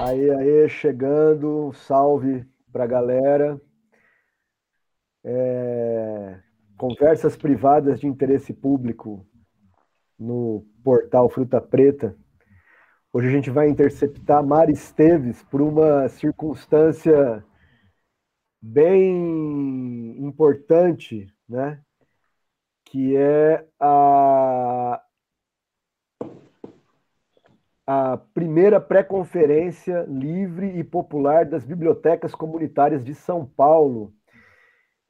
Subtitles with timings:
[0.00, 3.60] Aí, aí, chegando, salve para a galera.
[5.24, 6.38] É,
[6.78, 9.26] conversas privadas de interesse público
[10.16, 12.16] no portal Fruta Preta.
[13.12, 17.44] Hoje a gente vai interceptar Mari Esteves por uma circunstância
[18.62, 21.82] bem importante, né?
[22.92, 25.00] Que é a,
[27.86, 34.12] a primeira pré-conferência livre e popular das bibliotecas comunitárias de São Paulo,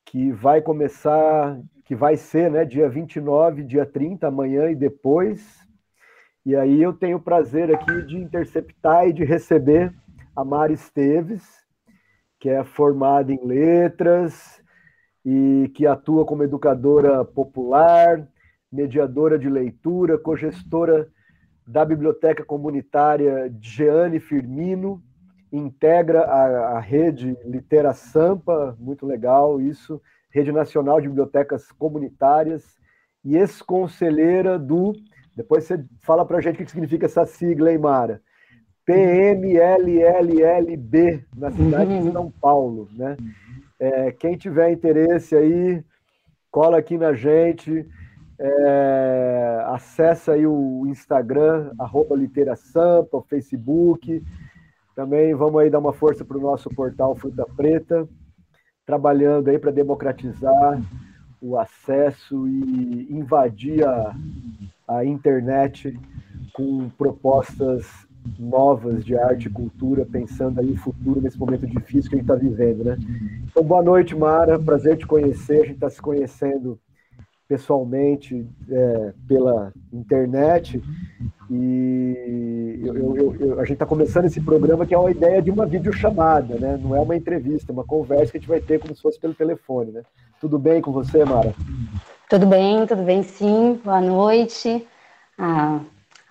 [0.04, 5.68] que vai começar, que vai ser, né, dia 29, dia 30, amanhã e depois.
[6.46, 9.92] E aí eu tenho o prazer aqui de interceptar e de receber
[10.36, 11.42] a Mari Esteves,
[12.38, 14.61] que é formada em letras
[15.24, 18.26] e que atua como educadora popular,
[18.70, 21.08] mediadora de leitura, cogestora
[21.66, 25.02] da Biblioteca Comunitária Jeane Firmino,
[25.52, 32.64] integra a, a rede Litera Sampa, muito legal isso, Rede Nacional de Bibliotecas Comunitárias,
[33.24, 34.92] e ex-conselheira do.
[35.36, 38.20] Depois você fala para a gente o que significa essa sigla, hein, Mara?
[38.84, 39.94] PMLLLB,
[41.36, 42.12] na cidade de uhum.
[42.12, 42.88] São Paulo.
[42.96, 43.16] Né?
[43.82, 45.82] É, quem tiver interesse aí,
[46.52, 47.84] cola aqui na gente,
[48.38, 54.22] é, acessa aí o Instagram, arroba Literasampa, o Facebook.
[54.94, 58.08] Também vamos aí dar uma força para o nosso portal Fruta Preta,
[58.86, 60.80] trabalhando aí para democratizar
[61.40, 64.14] o acesso e invadir a,
[64.86, 65.98] a internet
[66.52, 68.06] com propostas
[68.38, 72.30] novas de arte e cultura, pensando aí o futuro nesse momento difícil que a gente
[72.30, 72.96] está vivendo, né?
[73.50, 76.78] Então, boa noite, Mara, prazer te conhecer, a gente está se conhecendo
[77.48, 80.82] pessoalmente é, pela internet
[81.50, 85.50] e eu, eu, eu, a gente está começando esse programa que é uma ideia de
[85.50, 86.80] uma videochamada, né?
[86.82, 89.20] Não é uma entrevista, é uma conversa que a gente vai ter como se fosse
[89.20, 90.02] pelo telefone, né?
[90.40, 91.54] Tudo bem com você, Mara?
[92.28, 93.78] Tudo bem, tudo bem sim.
[93.84, 94.86] Boa noite.
[95.36, 95.80] Ah,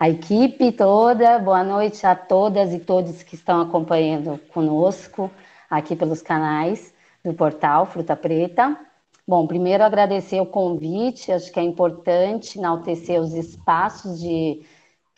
[0.02, 5.30] a equipe toda, boa noite a todas e todos que estão acompanhando conosco
[5.70, 6.92] aqui pelos canais
[7.24, 8.76] do portal Fruta Preta.
[9.24, 14.66] Bom, primeiro agradecer o convite, acho que é importante enaltecer os espaços de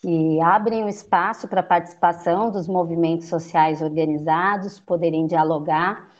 [0.02, 6.10] que abrem o espaço para a participação dos movimentos sociais organizados, poderem dialogar,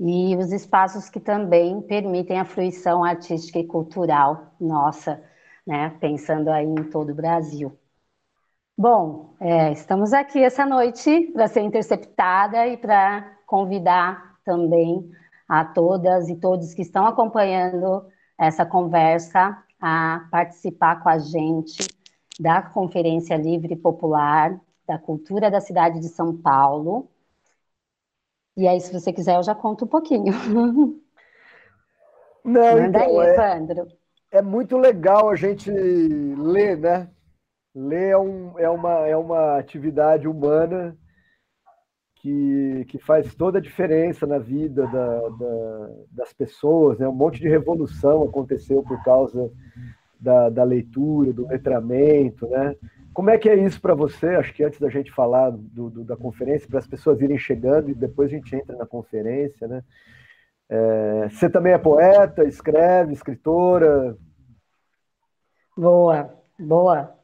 [0.00, 5.22] e os espaços que também permitem a fruição artística e cultural nossa,
[5.66, 7.78] né, pensando aí em todo o Brasil.
[8.80, 15.10] Bom, é, estamos aqui essa noite para ser interceptada e para convidar também
[15.48, 18.06] a todas e todos que estão acompanhando
[18.38, 21.88] essa conversa a participar com a gente
[22.38, 27.10] da Conferência Livre Popular da Cultura da cidade de São Paulo.
[28.56, 30.32] E aí, se você quiser, eu já conto um pouquinho.
[32.44, 33.88] Não, Manda então, aí, Evandro.
[34.30, 37.10] É, é muito legal a gente ler, né?
[37.74, 40.96] Ler é, um, é, uma, é uma atividade humana
[42.16, 46.98] que, que faz toda a diferença na vida da, da, das pessoas.
[46.98, 47.08] Né?
[47.08, 49.50] Um monte de revolução aconteceu por causa
[50.18, 52.48] da, da leitura, do letramento.
[52.48, 52.76] Né?
[53.12, 54.28] Como é que é isso para você?
[54.34, 57.90] Acho que antes da gente falar do, do da conferência, para as pessoas irem chegando
[57.90, 59.68] e depois a gente entra na conferência.
[59.68, 59.82] Né?
[60.68, 64.16] É, você também é poeta, escreve, escritora?
[65.76, 67.17] Boa, boa.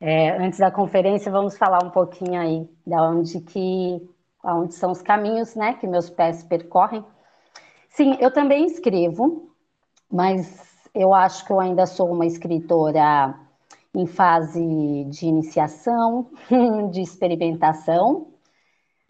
[0.00, 4.00] É, antes da conferência, vamos falar um pouquinho aí da onde que,
[4.44, 7.04] onde são os caminhos, né, que meus pés percorrem.
[7.90, 9.52] Sim, eu também escrevo,
[10.10, 13.34] mas eu acho que eu ainda sou uma escritora
[13.92, 16.30] em fase de iniciação,
[16.92, 18.28] de experimentação,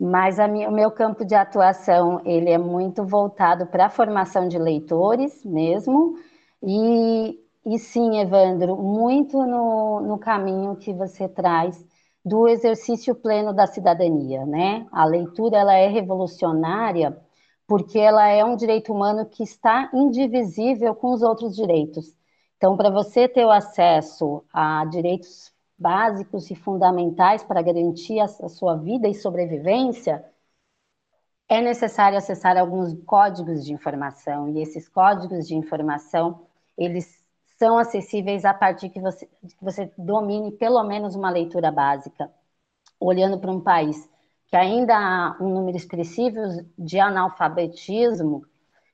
[0.00, 4.58] mas minha, o meu campo de atuação ele é muito voltado para a formação de
[4.58, 6.16] leitores mesmo,
[6.62, 11.86] e e sim, Evandro, muito no, no caminho que você traz
[12.24, 14.86] do exercício pleno da cidadania, né?
[14.92, 17.18] A leitura ela é revolucionária
[17.66, 22.16] porque ela é um direito humano que está indivisível com os outros direitos.
[22.56, 28.48] Então, para você ter o acesso a direitos básicos e fundamentais para garantir a, a
[28.48, 30.24] sua vida e sobrevivência,
[31.48, 36.46] é necessário acessar alguns códigos de informação, e esses códigos de informação,
[36.76, 37.17] eles
[37.58, 42.30] são acessíveis a partir que você, que você domine pelo menos uma leitura básica,
[43.00, 44.08] olhando para um país
[44.48, 46.40] que ainda há um número expressivo
[46.78, 48.44] de analfabetismo,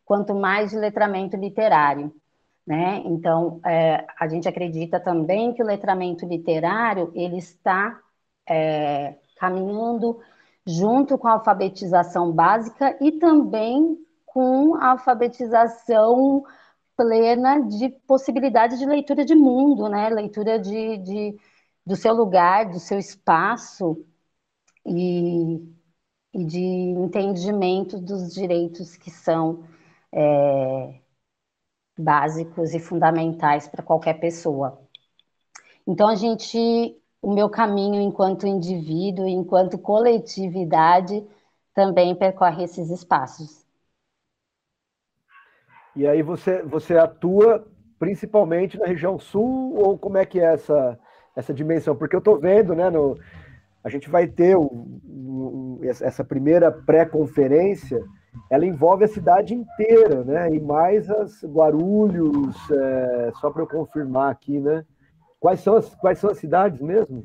[0.04, 2.12] quanto mais de letramento literário.
[2.66, 3.02] né?
[3.04, 8.00] Então, é, a gente acredita também que o letramento literário ele está
[8.48, 10.20] é, caminhando
[10.66, 16.44] junto com a alfabetização básica e também com a alfabetização
[16.96, 20.08] plena de possibilidade de leitura de mundo, né?
[20.10, 21.36] Leitura de, de
[21.86, 24.04] do seu lugar, do seu espaço
[24.86, 25.56] e,
[26.34, 29.64] e de entendimento dos direitos que são
[30.12, 31.00] é,
[31.98, 34.80] básicos e fundamentais para qualquer pessoa.
[35.86, 36.58] Então, a gente,
[37.20, 41.26] o meu caminho enquanto indivíduo, enquanto coletividade,
[41.74, 43.63] também percorre esses espaços.
[45.96, 47.66] E aí você, você atua
[47.98, 50.98] principalmente na região sul ou como é que é essa,
[51.34, 51.94] essa dimensão?
[51.94, 53.18] Porque eu estou vendo, né, no,
[53.82, 58.02] a gente vai ter o, o, essa primeira pré-conferência
[58.50, 60.54] ela envolve a cidade inteira, né?
[60.54, 64.84] E mais as Guarulhos, é, só para eu confirmar aqui, né?
[65.38, 67.24] Quais são, as, quais são as cidades mesmo?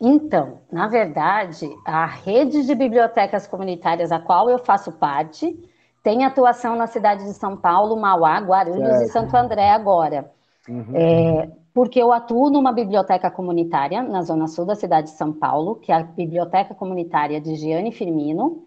[0.00, 5.58] Então, na verdade, a rede de bibliotecas comunitárias a qual eu faço parte
[6.02, 9.02] tem atuação na cidade de São Paulo, Mauá, Guarulhos certo.
[9.02, 10.32] e Santo André agora.
[10.68, 10.94] Uhum.
[10.94, 15.76] É, porque eu atuo numa biblioteca comunitária na zona sul da cidade de São Paulo,
[15.76, 18.66] que é a Biblioteca Comunitária de Giane Firmino,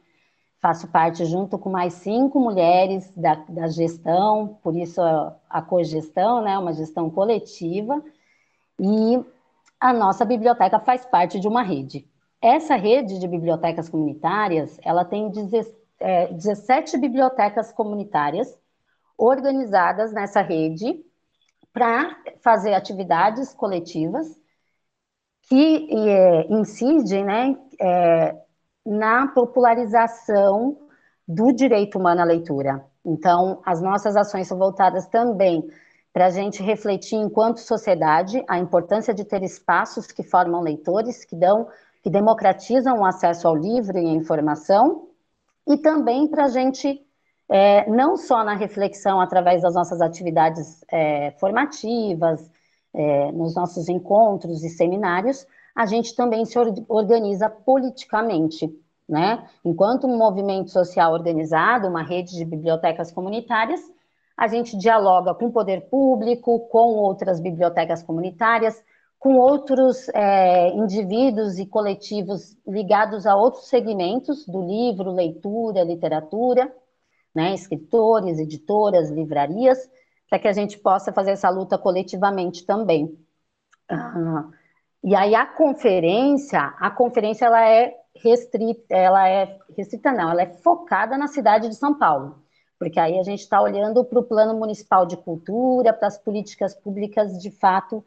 [0.61, 6.41] faço parte junto com mais cinco mulheres da, da gestão, por isso a, a cogestão,
[6.41, 8.01] né, uma gestão coletiva,
[8.79, 9.21] e
[9.79, 12.07] a nossa biblioteca faz parte de uma rede.
[12.41, 16.29] Essa rede de bibliotecas comunitárias, ela tem 17 é,
[16.99, 18.57] bibliotecas comunitárias
[19.17, 21.03] organizadas nessa rede
[21.71, 24.27] para fazer atividades coletivas
[25.43, 28.35] que é, incidem né, é,
[28.85, 30.77] na popularização
[31.27, 32.85] do direito humano à leitura.
[33.05, 35.67] Então, as nossas ações são voltadas também
[36.13, 41.35] para a gente refletir, enquanto sociedade, a importância de ter espaços que formam leitores, que
[41.35, 41.67] dão,
[42.03, 45.09] que democratizam o acesso ao livro e à informação,
[45.67, 47.01] e também para a gente,
[47.49, 52.51] é, não só na reflexão através das nossas atividades é, formativas,
[52.93, 56.57] é, nos nossos encontros e seminários, a gente também se
[56.87, 58.69] organiza politicamente,
[59.09, 59.47] né?
[59.65, 63.81] Enquanto um movimento social organizado, uma rede de bibliotecas comunitárias,
[64.37, 68.83] a gente dialoga com o poder público, com outras bibliotecas comunitárias,
[69.23, 76.69] com outros é, indivíduos e coletivos ligados a outros segmentos do livro, leitura, literatura,
[77.33, 77.53] né?
[77.53, 79.79] escritores, editoras, livrarias,
[80.29, 83.17] para que a gente possa fazer essa luta coletivamente também.
[83.89, 84.49] Ah,
[85.01, 90.53] e aí a conferência, a conferência ela é restrita, ela é restrita não, ela é
[90.57, 92.43] focada na cidade de São Paulo,
[92.77, 96.75] porque aí a gente está olhando para o plano municipal de cultura, para as políticas
[96.75, 98.03] públicas de fato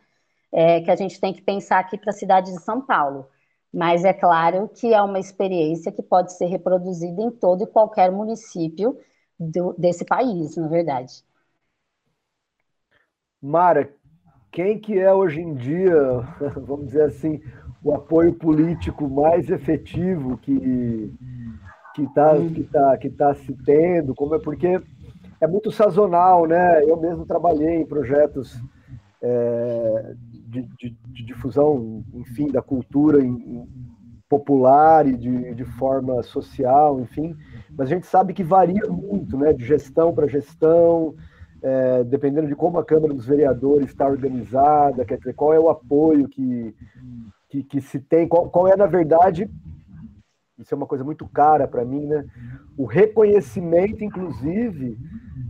[0.52, 3.26] é, que a gente tem que pensar aqui para a cidade de São Paulo.
[3.72, 8.10] Mas é claro que é uma experiência que pode ser reproduzida em todo e qualquer
[8.10, 8.98] município
[9.38, 11.22] do, desse país, na verdade.
[13.42, 13.92] Mara,
[14.50, 15.94] quem que é hoje em dia,
[16.56, 17.42] vamos dizer assim,
[17.84, 21.12] o apoio político mais efetivo que
[21.94, 24.80] que está que tá, que tá se tendo, como é porque
[25.40, 26.82] é muito sazonal, né?
[26.84, 28.60] Eu mesmo trabalhei em projetos
[29.22, 30.14] é,
[30.62, 33.66] de, de, de, difusão, enfim, da cultura em,
[34.28, 37.36] popular e de, de forma social, enfim,
[37.70, 39.52] mas a gente sabe que varia muito, né?
[39.52, 41.14] De gestão para gestão,
[41.62, 45.68] é, dependendo de como a Câmara dos Vereadores está organizada, quer dizer, qual é o
[45.68, 46.74] apoio que,
[47.48, 49.48] que, que se tem, qual, qual, é, na verdade,
[50.58, 52.24] isso é uma coisa muito cara para mim, né?
[52.76, 54.98] O reconhecimento, inclusive,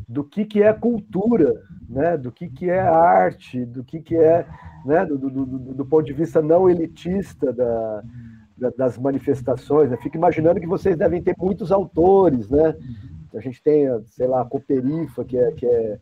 [0.09, 1.55] do que, que é cultura,
[1.89, 2.17] né?
[2.17, 4.47] do que, que é arte, do que, que é,
[4.85, 5.05] né?
[5.05, 8.03] do, do, do, do ponto de vista não elitista da,
[8.57, 9.91] da, das manifestações.
[9.91, 9.97] Né?
[9.97, 12.75] Fico imaginando que vocês devem ter muitos autores, né?
[13.35, 15.99] A gente tem, sei lá, a Cooperifa, que é, que é,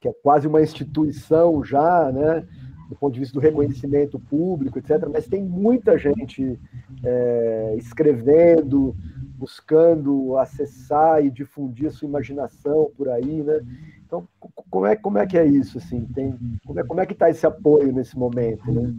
[0.00, 2.46] que é quase uma instituição já, né?
[2.88, 5.06] do ponto de vista do reconhecimento público, etc.
[5.12, 6.58] Mas tem muita gente
[7.04, 8.96] é, escrevendo,
[9.36, 13.60] buscando acessar e difundir a sua imaginação por aí, né?
[14.08, 14.26] Então,
[14.70, 16.06] como é, como é que é isso, assim?
[16.06, 16.34] Tem,
[16.66, 18.94] como, é, como é que está esse apoio nesse momento, né?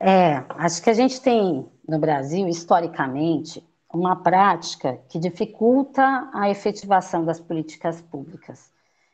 [0.00, 3.64] É, acho que a gente tem no Brasil, historicamente,
[3.94, 8.72] uma prática que dificulta a efetivação das políticas públicas.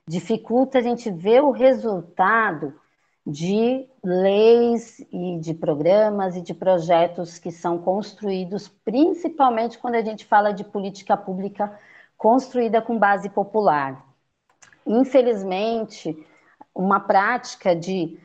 [0.09, 2.73] Dificulta a gente ver o resultado
[3.26, 10.25] de leis e de programas e de projetos que são construídos, principalmente quando a gente
[10.25, 11.78] fala de política pública
[12.16, 14.13] construída com base popular.
[14.87, 16.17] Infelizmente,
[16.75, 18.19] uma prática de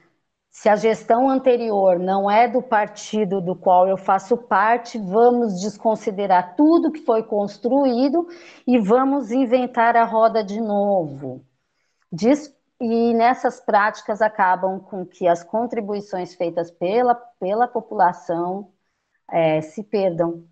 [0.51, 6.55] se a gestão anterior não é do partido do qual eu faço parte, vamos desconsiderar
[6.55, 8.27] tudo que foi construído
[8.67, 11.45] e vamos inventar a roda de novo.
[12.81, 18.71] e nessas práticas acabam com que as contribuições feitas pela, pela população
[19.31, 20.45] é, se perdam.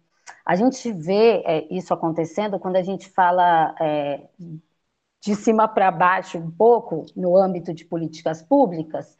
[0.45, 4.27] A gente vê é, isso acontecendo quando a gente fala é,
[5.19, 9.17] de cima para baixo um pouco no âmbito de políticas públicas,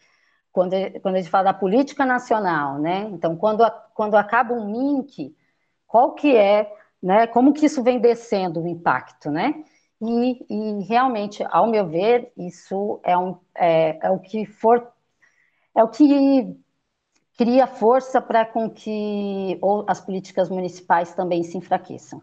[0.51, 3.07] quando, quando a gente fala da política nacional, né?
[3.11, 3.63] Então, quando,
[3.93, 5.35] quando acaba um MINC,
[5.85, 7.27] qual que é, né?
[7.27, 9.63] Como que isso vem descendo o impacto, né?
[10.01, 14.91] E, e realmente, ao meu ver, isso é, um, é, é o que for,
[15.75, 16.55] é o que
[17.37, 22.21] cria força para com que as políticas municipais também se enfraqueçam,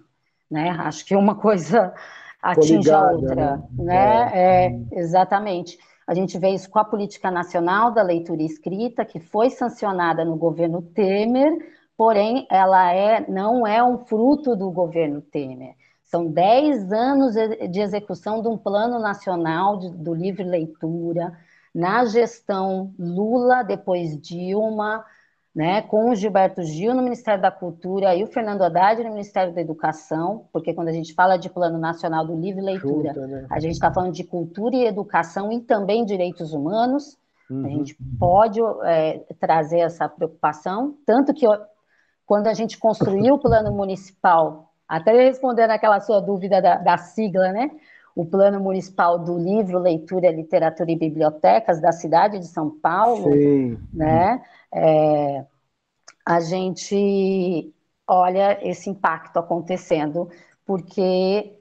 [0.51, 0.71] né?
[0.71, 1.95] Acho que uma coisa
[2.45, 3.63] atinge a outra, né?
[3.79, 4.31] né?
[4.33, 4.67] É.
[4.67, 5.79] é, exatamente.
[6.07, 10.37] A gente vê isso com a Política Nacional da Leitura Escrita, que foi sancionada no
[10.37, 11.57] governo Temer,
[11.97, 15.75] porém ela é, não é um fruto do governo Temer.
[16.05, 21.33] São 10 anos de execução de um plano nacional de, do livre leitura,
[21.75, 25.05] na gestão Lula, depois Dilma,
[25.55, 29.55] né, com o Gilberto Gil no Ministério da Cultura e o Fernando Haddad no Ministério
[29.55, 33.47] da Educação, porque quando a gente fala de Plano Nacional do Livre Leitura, Junta, né?
[33.49, 37.17] a gente está falando de cultura e educação e também direitos humanos.
[37.49, 37.67] Uhum.
[37.67, 41.47] A gente pode é, trazer essa preocupação, tanto que
[42.27, 47.53] quando a gente construiu o Plano Municipal, até respondendo aquela sua dúvida da, da sigla,
[47.53, 47.71] né?
[48.15, 53.79] o Plano Municipal do Livro, Leitura, Literatura e Bibliotecas da cidade de São Paulo, Sim.
[53.93, 54.41] né?
[54.75, 55.47] É,
[56.27, 57.73] a gente
[58.07, 60.29] olha esse impacto acontecendo,
[60.67, 61.59] porque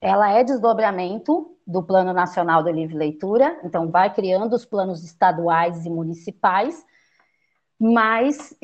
[0.00, 5.86] ela é desdobramento do Plano Nacional do Livre Leitura, então vai criando os planos estaduais
[5.86, 6.84] e municipais,
[7.78, 8.54] mas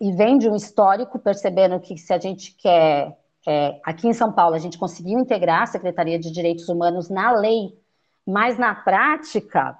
[0.00, 3.16] e vem de um histórico percebendo que se a gente quer
[3.46, 7.32] é, aqui em São Paulo a gente conseguiu integrar a Secretaria de Direitos Humanos na
[7.32, 7.78] lei,
[8.26, 9.78] mas na prática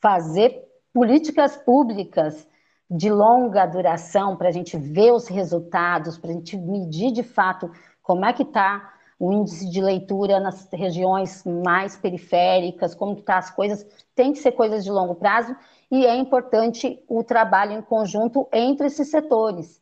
[0.00, 0.67] fazer
[0.98, 2.44] políticas públicas
[2.90, 7.70] de longa duração para a gente ver os resultados, para a gente medir de fato
[8.02, 13.38] como é que está o índice de leitura nas regiões mais periféricas, como que tá
[13.38, 15.54] as coisas, tem que ser coisas de longo prazo
[15.88, 19.80] e é importante o trabalho em conjunto entre esses setores.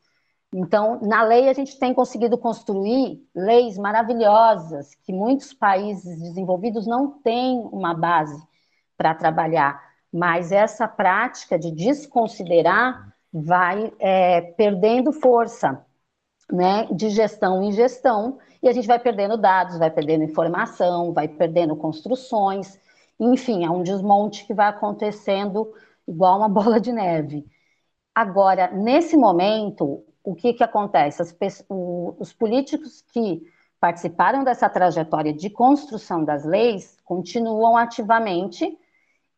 [0.52, 7.08] Então, na lei a gente tem conseguido construir leis maravilhosas que muitos países desenvolvidos não
[7.22, 8.38] têm uma base
[8.98, 15.84] para trabalhar mas essa prática de desconsiderar vai é, perdendo força,
[16.50, 21.28] né, de gestão em gestão, e a gente vai perdendo dados, vai perdendo informação, vai
[21.28, 22.78] perdendo construções,
[23.18, 25.72] enfim, é um desmonte que vai acontecendo
[26.06, 27.46] igual uma bola de neve.
[28.14, 31.22] Agora, nesse momento, o que, que acontece?
[31.22, 33.42] As, o, os políticos que
[33.78, 38.76] participaram dessa trajetória de construção das leis continuam ativamente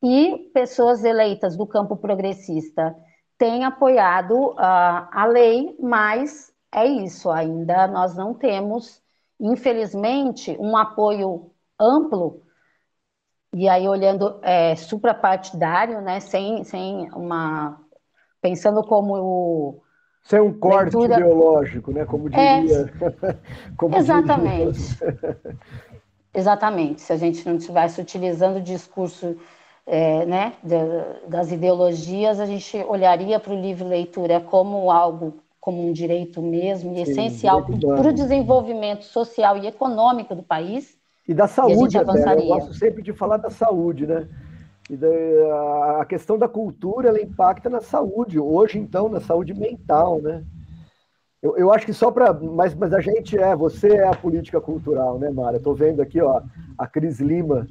[0.02, 2.94] e pessoas eleitas do campo progressista
[3.36, 9.02] têm apoiado uh, a lei, mas é isso, ainda nós não temos,
[9.40, 11.50] infelizmente, um apoio
[11.80, 12.42] amplo,
[13.54, 17.80] e aí olhando é, suprapartidário, né, sem, sem uma.
[18.42, 19.82] pensando como o.
[20.22, 21.20] Sem um corte leitura...
[21.20, 22.04] ideológico, né?
[22.04, 22.94] Como é, diria.
[23.22, 24.78] É, como exatamente.
[24.78, 25.40] Diria.
[26.34, 27.00] Exatamente.
[27.00, 29.38] Se a gente não estivesse utilizando o discurso
[29.88, 30.52] é, né,
[31.26, 36.92] das ideologias, a gente olharia para o livre leitura como algo, como um direito mesmo,
[36.92, 40.98] e Sim, essencial para o desenvolvimento social e econômico do país.
[41.26, 44.28] E da saúde, e até, eu gosto sempre de falar da saúde, né?
[44.90, 50.44] Da, a questão da cultura, ela impacta na saúde, hoje então, na saúde mental, né?
[51.42, 52.32] Eu, eu acho que só para.
[52.32, 55.58] Mas, mas a gente é, você é a política cultural, né, Mara?
[55.58, 56.42] Estou vendo aqui, ó,
[56.76, 57.66] a Cris Lima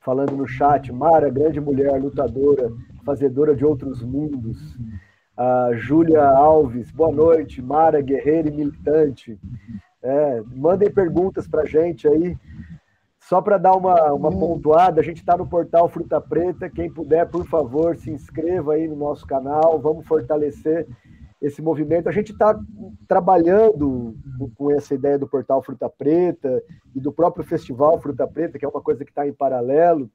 [0.00, 0.92] falando no chat.
[0.92, 2.72] Mara, grande mulher, lutadora,
[3.04, 4.76] fazedora de outros mundos.
[5.36, 7.62] A Júlia Alves, boa noite.
[7.62, 9.38] Mara, guerreira e militante.
[10.02, 12.36] É, mandem perguntas para gente aí.
[13.20, 16.68] Só para dar uma, uma pontuada, a gente está no portal Fruta Preta.
[16.68, 19.78] Quem puder, por favor, se inscreva aí no nosso canal.
[19.78, 20.88] Vamos fortalecer
[21.40, 22.08] esse movimento.
[22.08, 22.58] A gente está
[23.08, 24.16] trabalhando
[24.54, 26.62] com essa ideia do portal Fruta Preta
[26.94, 30.10] e do próprio festival Fruta Preta, que é uma coisa que está em paralelo.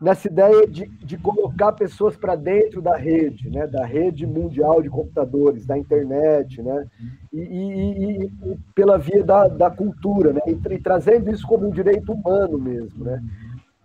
[0.00, 4.88] nessa ideia de, de colocar pessoas para dentro da rede, né, da rede mundial de
[4.88, 6.86] computadores, da internet, né,
[7.32, 11.70] e, e, e pela via da, da cultura, né, e, e, trazendo isso como um
[11.70, 13.20] direito humano mesmo, né,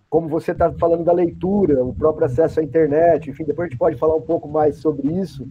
[0.07, 3.79] como você está falando da leitura, o próprio acesso à internet, enfim, depois a gente
[3.79, 5.47] pode falar um pouco mais sobre isso,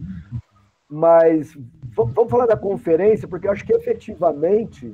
[0.93, 1.57] mas
[1.95, 4.93] vamos falar da conferência, porque eu acho que efetivamente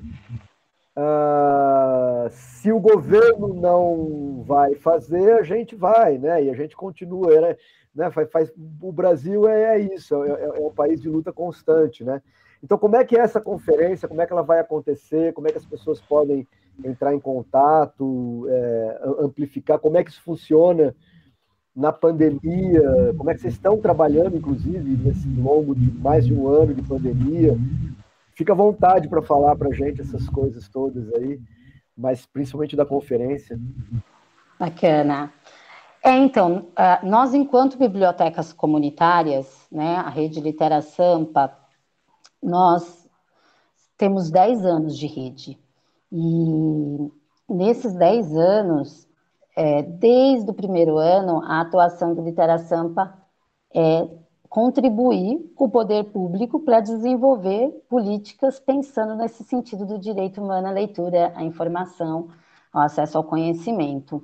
[0.97, 6.43] Uh, se o governo não vai fazer, a gente vai, né?
[6.43, 7.55] E a gente continua, né?
[7.95, 8.11] né?
[8.11, 8.51] Faz, faz,
[8.81, 12.21] o Brasil é, é isso, é, é, é, um país de luta constante, né?
[12.61, 14.09] Então, como é que é essa conferência?
[14.09, 15.31] Como é que ela vai acontecer?
[15.31, 16.45] Como é que as pessoas podem
[16.83, 19.79] entrar em contato, é, amplificar?
[19.79, 20.93] Como é que isso funciona
[21.75, 23.13] na pandemia?
[23.17, 26.81] Como é que vocês estão trabalhando, inclusive, nesse longo de mais de um ano de
[26.81, 27.57] pandemia?
[28.33, 31.39] Fica à vontade para falar para a gente essas coisas todas aí,
[31.97, 33.59] mas principalmente da conferência.
[34.59, 35.33] Bacana.
[36.03, 36.67] É, então,
[37.03, 41.53] nós, enquanto bibliotecas comunitárias, né, a Rede Litera Sampa,
[42.41, 43.05] nós
[43.97, 45.59] temos 10 anos de rede.
[46.09, 47.11] E
[47.49, 49.08] nesses 10 anos,
[49.59, 53.13] é, desde o primeiro ano, a atuação do Litera Sampa
[53.75, 54.07] é
[54.47, 60.71] contribuir com o poder público para desenvolver políticas pensando nesse sentido do direito humano à
[60.71, 62.29] leitura, à informação,
[62.71, 64.23] ao acesso ao conhecimento.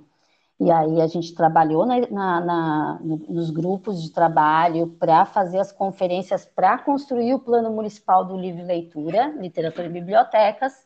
[0.58, 5.70] E aí a gente trabalhou na, na, na, nos grupos de trabalho para fazer as
[5.70, 10.85] conferências para construir o plano municipal do livro leitura, literatura e bibliotecas,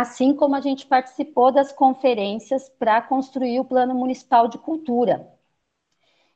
[0.00, 5.34] assim como a gente participou das conferências para construir o plano municipal de cultura,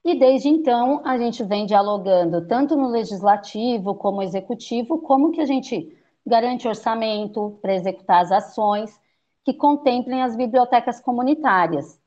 [0.04, 5.44] e desde então, a gente vem dialogando tanto no legislativo como executivo, como que a
[5.44, 5.94] gente
[6.26, 8.98] garante orçamento para executar as ações
[9.44, 12.00] que contemplem as bibliotecas comunitárias.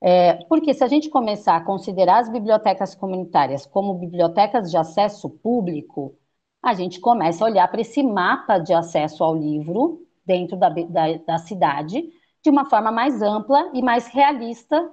[0.00, 5.28] É, porque se a gente começar a considerar as bibliotecas comunitárias como bibliotecas de acesso
[5.30, 6.16] público,
[6.62, 11.16] a gente começa a olhar para esse mapa de acesso ao livro dentro da, da,
[11.26, 12.08] da cidade
[12.42, 14.90] de uma forma mais ampla e mais realista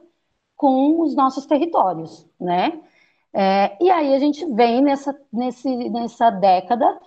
[0.56, 2.80] com os nossos territórios, né?
[3.34, 7.00] É, e aí a gente vem nessa, nesse, nessa década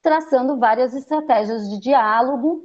[0.00, 2.64] traçando várias estratégias de diálogo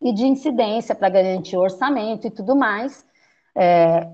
[0.00, 3.06] e de incidência para garantir orçamento e tudo mais,
[3.54, 4.08] é,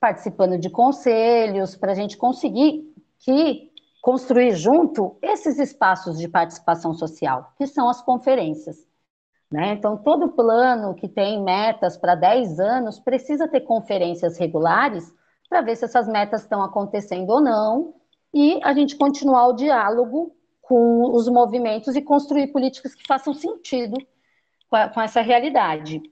[0.00, 7.52] participando de conselhos, para a gente conseguir que construir junto esses espaços de participação social,
[7.56, 8.86] que são as conferências.
[9.54, 9.74] Né?
[9.74, 15.14] Então, todo plano que tem metas para 10 anos precisa ter conferências regulares
[15.48, 17.94] para ver se essas metas estão acontecendo ou não
[18.34, 23.96] e a gente continuar o diálogo com os movimentos e construir políticas que façam sentido
[24.68, 26.02] com, a, com essa realidade.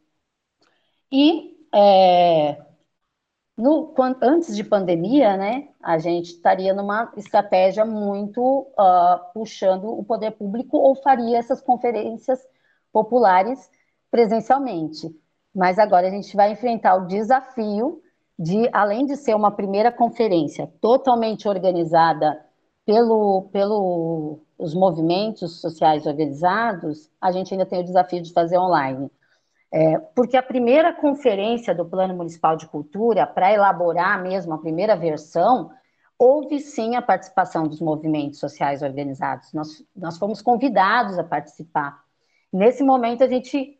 [1.10, 2.64] E é,
[3.58, 10.30] no, antes de pandemia, né, a gente estaria numa estratégia muito uh, puxando o poder
[10.30, 12.40] público ou faria essas conferências
[12.92, 13.70] populares
[14.10, 15.08] presencialmente.
[15.54, 18.02] Mas agora a gente vai enfrentar o desafio
[18.38, 22.44] de, além de ser uma primeira conferência totalmente organizada
[22.84, 29.10] pelo, pelo os movimentos sociais organizados, a gente ainda tem o desafio de fazer online.
[29.72, 34.94] É, porque a primeira conferência do Plano Municipal de Cultura, para elaborar mesmo a primeira
[34.94, 35.70] versão,
[36.18, 39.52] houve sim a participação dos movimentos sociais organizados.
[39.52, 42.01] Nós, nós fomos convidados a participar.
[42.52, 43.78] Nesse momento, a gente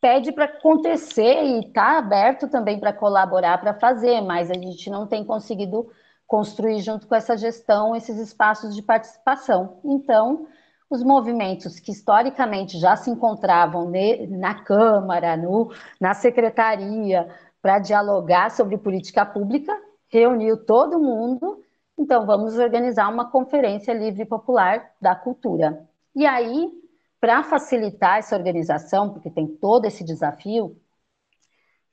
[0.00, 5.06] pede para acontecer e está aberto também para colaborar, para fazer, mas a gente não
[5.06, 5.90] tem conseguido
[6.26, 9.80] construir junto com essa gestão esses espaços de participação.
[9.84, 10.46] Então,
[10.88, 13.90] os movimentos que historicamente já se encontravam
[14.28, 17.28] na Câmara, no, na Secretaria,
[17.60, 19.76] para dialogar sobre política pública,
[20.08, 21.62] reuniu todo mundo.
[21.98, 25.86] Então, vamos organizar uma conferência livre e popular da cultura.
[26.14, 26.70] E aí,
[27.20, 30.80] para facilitar essa organização, porque tem todo esse desafio,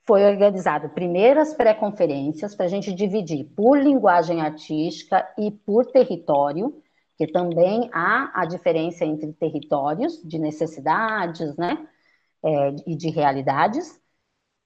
[0.05, 6.81] foi organizado primeiro as pré-conferências para a gente dividir por linguagem artística e por território,
[7.17, 11.85] que também há a diferença entre territórios de necessidades, né,
[12.43, 13.99] é, e de realidades,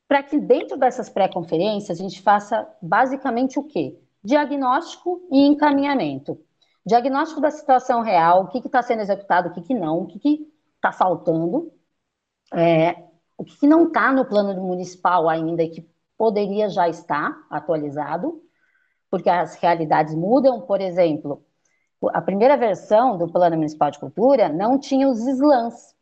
[0.08, 3.98] para que dentro dessas pré-conferências a gente faça basicamente o quê?
[4.24, 6.38] Diagnóstico e encaminhamento.
[6.86, 10.52] Diagnóstico da situação real, o que está sendo executado, o que, que não, o que
[10.76, 11.72] está faltando,
[12.54, 13.04] é,
[13.38, 18.42] o que, que não está no plano municipal ainda e que poderia já estar atualizado,
[19.10, 20.62] porque as realidades mudam.
[20.62, 21.44] Por exemplo,
[22.10, 25.96] a primeira versão do Plano Municipal de Cultura não tinha os slams.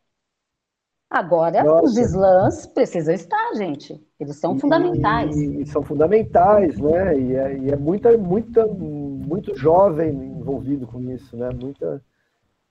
[1.10, 1.86] Agora, Nossa.
[1.86, 4.00] os slams precisam estar, gente.
[4.20, 5.36] Eles são e, fundamentais.
[5.36, 7.18] E, são fundamentais, né?
[7.18, 11.50] E é, e é, muita, muita, muito jovem envolvido com isso, né?
[11.52, 12.04] Muita.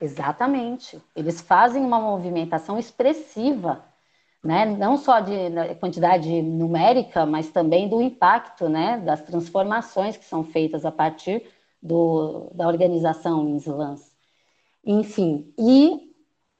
[0.00, 1.00] Exatamente.
[1.14, 3.84] Eles fazem uma movimentação expressiva,
[4.42, 4.64] né?
[4.64, 5.34] Não só de
[5.80, 8.98] quantidade numérica, mas também do impacto, né?
[8.98, 11.42] Das transformações que são feitas a partir
[11.82, 14.12] do, da organização em slams.
[14.84, 16.08] Enfim, e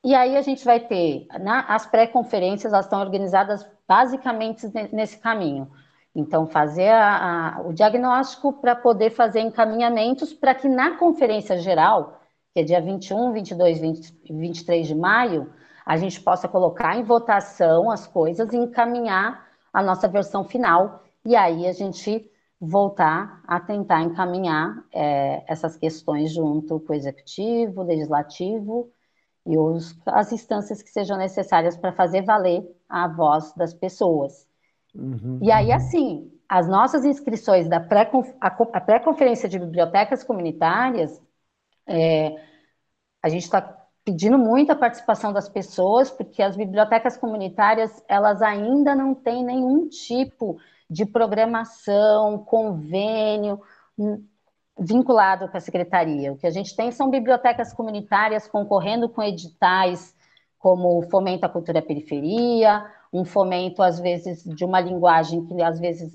[0.05, 5.71] e aí a gente vai ter, na, as pré-conferências, elas estão organizadas basicamente nesse caminho.
[6.19, 12.21] Então, fazer a, a, o diagnóstico para poder fazer encaminhamentos para que na conferência geral,
[12.53, 13.81] que é dia 21, 22
[14.25, 15.49] e 23 de maio,
[15.87, 21.05] a gente possa colocar em votação as coisas e encaminhar a nossa versão final.
[21.25, 22.29] E aí a gente
[22.61, 28.91] voltar a tentar encaminhar é, essas questões junto com o executivo, legislativo
[29.47, 34.48] e os, as instâncias que sejam necessárias para fazer valer a voz das pessoas.
[34.95, 35.39] Uhum.
[35.43, 41.21] E aí, assim, as nossas inscrições da pré, a, pré-conferência de bibliotecas comunitárias,
[41.87, 42.35] é,
[43.23, 43.61] a gente está
[44.05, 49.87] pedindo muito a participação das pessoas, porque as bibliotecas comunitárias, elas ainda não têm nenhum
[49.89, 53.61] tipo de programação, convênio,
[54.79, 56.33] vinculado com a secretaria.
[56.33, 60.17] O que a gente tem são bibliotecas comunitárias concorrendo com editais
[60.59, 66.13] como Fomento à Cultura Periferia, um fomento, às vezes, de uma linguagem que, às vezes,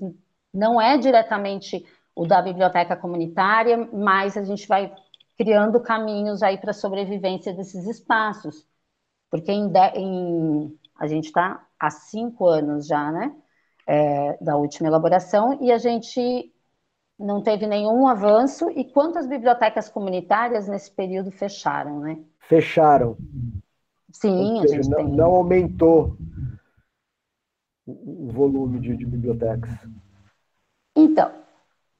[0.52, 4.92] não é diretamente o da biblioteca comunitária, mas a gente vai
[5.36, 8.66] criando caminhos aí para a sobrevivência desses espaços.
[9.30, 13.34] Porque em, em a gente está há cinco anos já, né,
[13.86, 16.52] é, da última elaboração, e a gente
[17.18, 18.70] não teve nenhum avanço.
[18.70, 22.18] E quantas bibliotecas comunitárias nesse período fecharam, né?
[22.40, 23.16] Fecharam.
[24.12, 25.08] Sim, seja, a gente não, tem.
[25.08, 26.16] Não aumentou
[27.86, 29.70] o volume de, de bibliotecas.
[30.96, 31.30] Então,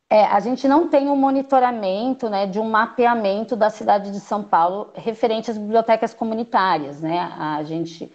[0.08, 4.42] é, a gente não tem um monitoramento, né, de um mapeamento da cidade de São
[4.42, 7.18] Paulo referente às bibliotecas comunitárias, né?
[7.36, 8.12] A gente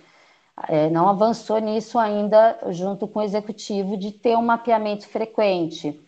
[0.67, 5.99] é, não avançou nisso ainda junto com o executivo de ter um mapeamento frequente.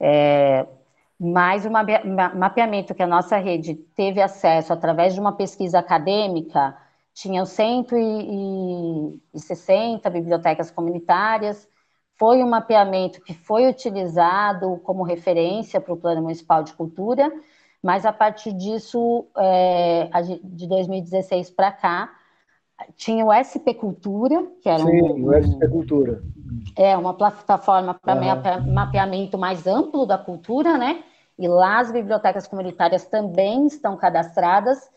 [0.00, 0.66] É,
[1.18, 6.76] mas o mapeamento que a nossa rede teve acesso através de uma pesquisa acadêmica,
[7.20, 11.68] tinham 160 bibliotecas comunitárias,
[12.16, 17.28] foi um mapeamento que foi utilizado como referência para o Plano Municipal de Cultura,
[17.82, 20.08] mas a partir disso, é,
[20.44, 22.08] de 2016 para cá,
[22.94, 26.22] tinha o SP Cultura, que era Sim, um, o SP Cultura.
[26.76, 28.72] É uma plataforma para uhum.
[28.72, 31.02] mapeamento mais amplo da cultura, né?
[31.36, 34.88] E lá as bibliotecas comunitárias também estão cadastradas,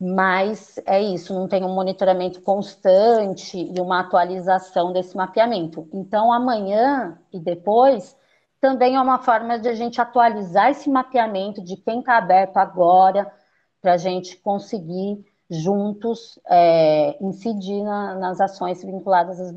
[0.00, 5.88] mas é isso, não tem um monitoramento constante e uma atualização desse mapeamento.
[5.92, 8.16] Então, amanhã e depois,
[8.60, 13.32] também é uma forma de a gente atualizar esse mapeamento de quem está aberto agora,
[13.80, 19.52] para a gente conseguir juntos é, incidir na, nas ações vinculadas às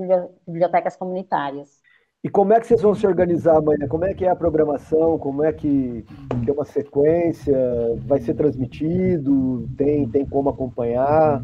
[0.45, 1.81] bibliotecas comunitárias.
[2.23, 3.88] E como é que vocês vão se organizar amanhã?
[3.88, 5.17] Como é que é a programação?
[5.17, 6.05] Como é que
[6.45, 7.55] tem uma sequência?
[8.05, 9.67] Vai ser transmitido?
[9.75, 11.43] Tem, tem como acompanhar?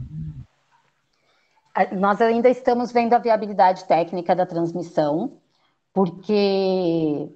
[1.93, 5.39] Nós ainda estamos vendo a viabilidade técnica da transmissão,
[5.91, 7.27] porque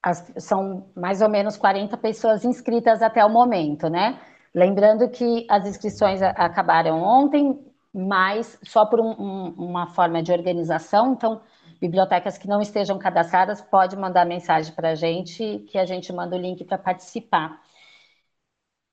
[0.00, 4.20] as, são mais ou menos 40 pessoas inscritas até o momento, né?
[4.54, 7.58] Lembrando que as inscrições acabaram ontem,
[7.92, 11.12] mas só por um, um, uma forma de organização.
[11.12, 11.40] Então,
[11.80, 16.36] bibliotecas que não estejam cadastradas pode mandar mensagem para a gente, que a gente manda
[16.36, 17.60] o link para participar.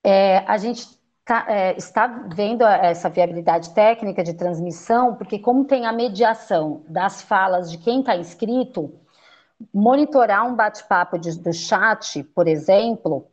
[0.04, 0.88] É, a gente
[1.26, 7.22] tá, é, está vendo essa viabilidade técnica de transmissão, porque como tem a mediação das
[7.24, 8.94] falas de quem está inscrito,
[9.74, 13.28] monitorar um bate-papo do chat, por exemplo,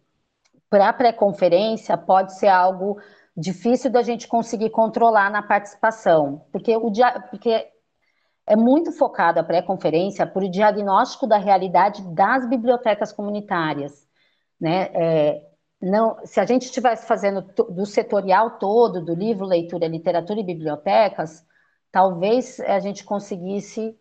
[0.70, 2.98] para pré-conferência pode ser algo
[3.36, 7.71] difícil da gente conseguir controlar na participação, porque, o dia, porque
[8.46, 14.07] é muito focado a pré-conferência por o diagnóstico da realidade das bibliotecas comunitárias.
[14.61, 14.90] Né?
[14.94, 15.46] É,
[15.81, 21.44] não, se a gente estivesse fazendo do setorial todo, do livro, leitura, literatura e bibliotecas,
[21.90, 23.96] talvez a gente conseguisse,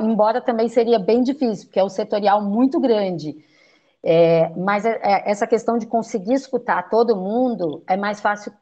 [0.00, 3.36] embora também seria bem difícil, porque é um setorial muito grande,
[4.02, 8.52] é, mas é, é, essa questão de conseguir escutar todo mundo é mais fácil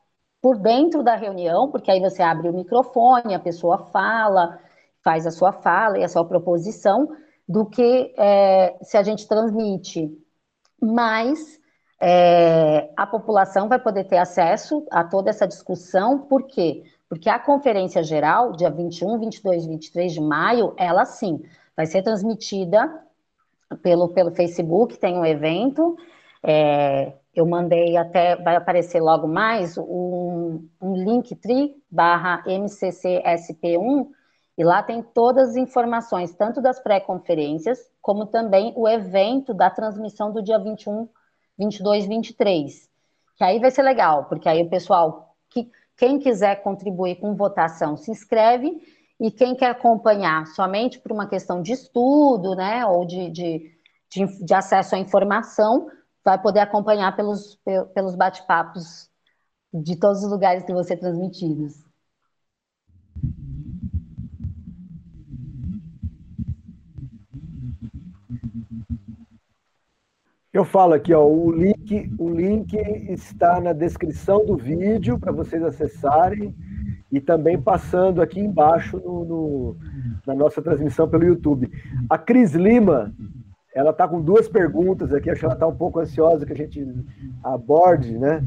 [0.40, 4.58] por dentro da reunião, porque aí você abre o microfone, a pessoa fala,
[5.04, 7.08] faz a sua fala e a sua proposição,
[7.46, 10.10] do que é, se a gente transmite.
[10.80, 11.60] Mas
[12.00, 16.82] é, a população vai poder ter acesso a toda essa discussão, por quê?
[17.08, 21.42] Porque a conferência geral, dia 21, 22 e 23 de maio, ela sim,
[21.76, 22.90] vai ser transmitida
[23.82, 25.96] pelo, pelo Facebook, tem um evento.
[26.42, 34.06] É, eu mandei até, vai aparecer logo mais, um, um Linktree barra MCCSP1,
[34.56, 40.32] e lá tem todas as informações, tanto das pré-conferências, como também o evento da transmissão
[40.32, 41.08] do dia 21,
[41.58, 42.88] 22, 23.
[43.36, 47.96] Que aí vai ser legal, porque aí o pessoal, que, quem quiser contribuir com votação,
[47.96, 48.80] se inscreve,
[49.18, 53.72] e quem quer acompanhar somente por uma questão de estudo, né, ou de, de,
[54.10, 55.88] de, de acesso à informação,
[56.24, 57.58] vai poder acompanhar pelos,
[57.92, 59.10] pelos bate-papos
[59.72, 61.83] de todos os lugares que vão ser transmitidos.
[70.54, 72.74] Eu falo aqui, ó, o link, o link
[73.10, 76.54] está na descrição do vídeo para vocês acessarem
[77.10, 79.76] e também passando aqui embaixo no, no,
[80.24, 81.68] na nossa transmissão pelo YouTube.
[82.08, 83.12] A Cris Lima,
[83.74, 86.56] ela está com duas perguntas aqui, acho que ela está um pouco ansiosa que a
[86.56, 86.86] gente
[87.42, 88.40] aborde, né?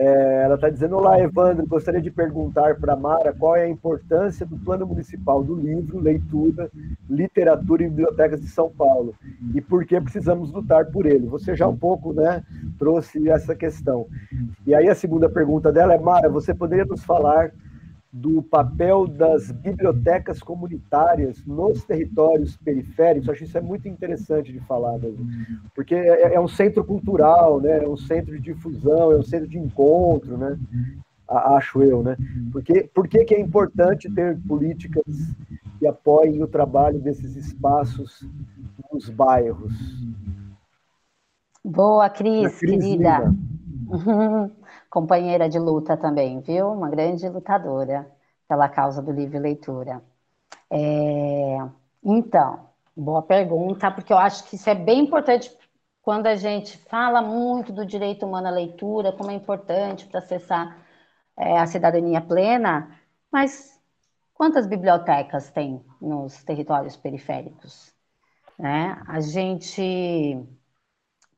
[0.00, 4.46] É, ela está dizendo: Olá, Evandro, gostaria de perguntar para Mara qual é a importância
[4.46, 6.70] do Plano Municipal do Livro, Leitura,
[7.10, 9.12] Literatura e Bibliotecas de São Paulo
[9.52, 11.26] e por que precisamos lutar por ele.
[11.26, 12.44] Você já um pouco né,
[12.78, 14.06] trouxe essa questão.
[14.64, 17.50] E aí a segunda pergunta dela é: Mara, você poderia nos falar
[18.12, 24.60] do papel das bibliotecas comunitárias nos territórios periféricos, eu acho isso é muito interessante de
[24.60, 25.28] falar, mesmo,
[25.74, 29.46] porque é, é, um centro cultural, né, é um centro de difusão, é um centro
[29.46, 30.58] de encontro, né,
[31.28, 32.16] acho eu, né,
[32.50, 35.04] porque, por que é importante ter políticas
[35.78, 38.26] que apoiem o trabalho desses espaços
[38.90, 39.74] nos bairros?
[41.62, 43.34] Boa, Cris, Cris querida.
[44.90, 46.72] companheira de luta também, viu?
[46.72, 48.10] Uma grande lutadora
[48.48, 50.02] pela causa do livre leitura.
[50.70, 51.58] É...
[52.02, 55.50] Então, boa pergunta, porque eu acho que isso é bem importante
[56.02, 60.78] quando a gente fala muito do direito humano à leitura, como é importante para acessar
[61.36, 62.98] é, a cidadania plena,
[63.30, 63.78] mas
[64.32, 67.92] quantas bibliotecas tem nos territórios periféricos?
[68.58, 69.00] Né?
[69.06, 70.42] A gente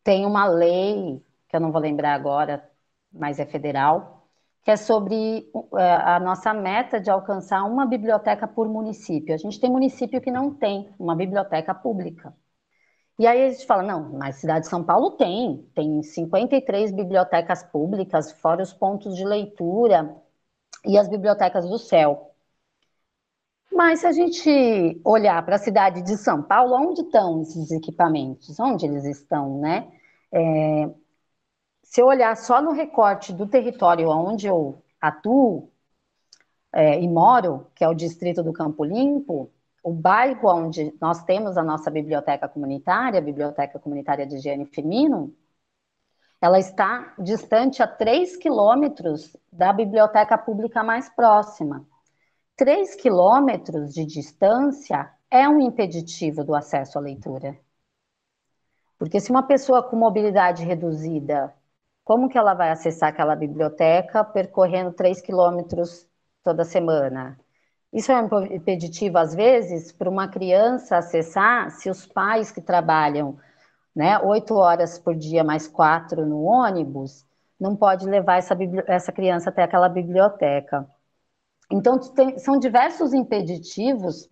[0.05, 2.70] tem uma lei, que eu não vou lembrar agora,
[3.13, 4.27] mas é federal,
[4.63, 9.35] que é sobre é, a nossa meta de alcançar uma biblioteca por município.
[9.35, 12.35] A gente tem município que não tem uma biblioteca pública.
[13.19, 17.63] E aí a gente fala, não, na cidade de São Paulo tem, tem 53 bibliotecas
[17.63, 20.17] públicas, fora os pontos de leitura
[20.87, 22.31] e as bibliotecas do céu.
[23.73, 28.59] Mas se a gente olhar para a cidade de São Paulo, onde estão esses equipamentos?
[28.59, 29.91] Onde eles estão, né?
[30.33, 30.91] É,
[31.91, 35.73] se eu olhar só no recorte do território onde eu atuo
[36.73, 39.51] é, e moro, que é o distrito do Campo Limpo,
[39.83, 45.35] o bairro onde nós temos a nossa biblioteca comunitária, a Biblioteca Comunitária de Higiene Feminino,
[46.41, 51.85] ela está distante a 3 quilômetros da biblioteca pública mais próxima.
[52.57, 57.59] 3 quilômetros de distância é um impeditivo do acesso à leitura.
[58.97, 61.53] Porque se uma pessoa com mobilidade reduzida
[62.11, 66.09] como que ela vai acessar aquela biblioteca percorrendo 3 quilômetros
[66.43, 67.39] toda semana?
[67.93, 68.19] Isso é
[68.53, 73.39] impeditivo, às vezes, para uma criança acessar se os pais que trabalham
[73.95, 77.25] né, oito horas por dia mais quatro no ônibus,
[77.61, 80.91] não pode levar essa, essa criança até aquela biblioteca.
[81.71, 84.29] Então, tem, são diversos impeditivos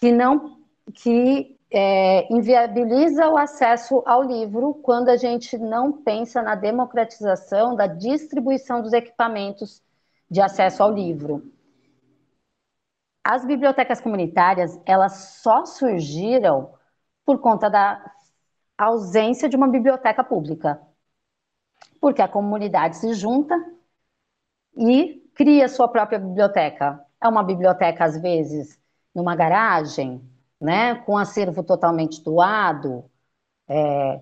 [0.00, 0.56] que não
[0.94, 7.86] que é, inviabiliza o acesso ao livro quando a gente não pensa na democratização da
[7.86, 9.82] distribuição dos equipamentos
[10.30, 11.52] de acesso ao livro.
[13.22, 16.72] As bibliotecas comunitárias, elas só surgiram
[17.26, 18.12] por conta da
[18.76, 20.80] ausência de uma biblioteca pública.
[22.00, 23.54] Porque a comunidade se junta
[24.74, 27.04] e cria sua própria biblioteca.
[27.22, 28.80] É uma biblioteca, às vezes,
[29.14, 30.22] numa garagem,
[30.60, 33.04] né, com acervo totalmente doado,
[33.68, 34.20] é,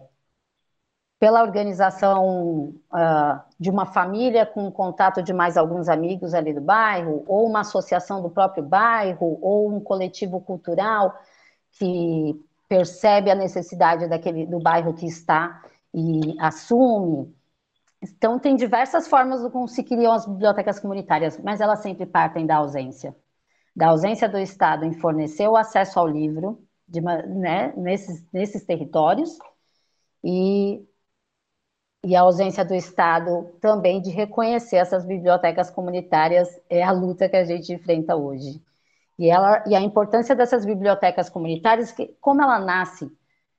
[1.18, 7.24] pela organização uh, de uma família com contato de mais alguns amigos ali do bairro,
[7.26, 11.18] ou uma associação do próprio bairro, ou um coletivo cultural
[11.72, 15.62] que percebe a necessidade daquele do bairro que está
[15.94, 17.34] e assume.
[18.02, 22.56] Então, tem diversas formas como se criam as bibliotecas comunitárias, mas elas sempre partem da
[22.56, 23.14] ausência
[23.76, 29.38] da ausência do Estado em fornecer o acesso ao livro de, né, nesses, nesses territórios
[30.24, 30.82] e
[32.04, 37.36] e a ausência do Estado também de reconhecer essas bibliotecas comunitárias é a luta que
[37.36, 38.62] a gente enfrenta hoje.
[39.18, 43.10] E, ela, e a importância dessas bibliotecas comunitárias, que, como ela nasce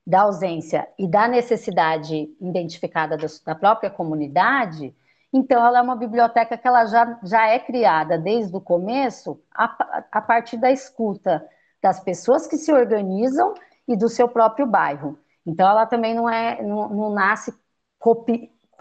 [0.05, 4.95] da ausência e da necessidade identificada do, da própria comunidade,
[5.33, 10.05] então ela é uma biblioteca que ela já, já é criada desde o começo a,
[10.11, 11.47] a partir da escuta
[11.81, 13.53] das pessoas que se organizam
[13.87, 15.17] e do seu próprio bairro.
[15.45, 17.53] Então ela também não é não, não nasce
[17.99, 18.25] com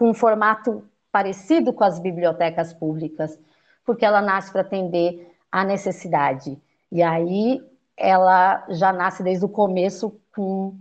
[0.01, 3.37] um formato parecido com as bibliotecas públicas,
[3.85, 6.61] porque ela nasce para atender a necessidade.
[6.91, 7.61] E aí
[7.95, 10.77] ela já nasce desde o começo com,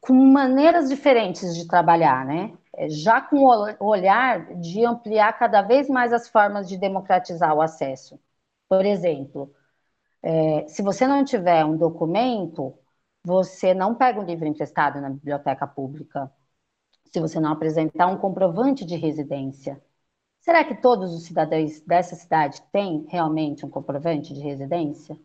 [0.00, 2.52] com maneiras diferentes de trabalhar, né?
[2.76, 7.62] É, já com o olhar de ampliar cada vez mais as formas de democratizar o
[7.62, 8.18] acesso.
[8.68, 9.54] Por exemplo,
[10.22, 12.74] é, se você não tiver um documento,
[13.24, 16.32] você não pega um livro emprestado na biblioteca pública.
[17.12, 19.82] Se você não apresentar um comprovante de residência,
[20.40, 25.18] Será que todos os cidadãos dessa cidade têm realmente um comprovante de residência?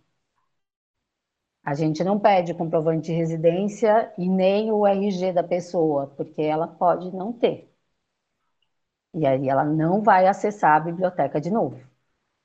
[1.64, 6.68] A gente não pede comprovante de residência e nem o RG da pessoa, porque ela
[6.68, 7.74] pode não ter.
[9.14, 11.80] E aí ela não vai acessar a biblioteca de novo.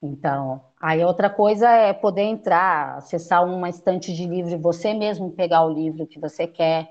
[0.03, 5.33] Então, aí outra coisa é poder entrar, acessar uma estante de livro e você mesmo
[5.33, 6.90] pegar o livro que você quer,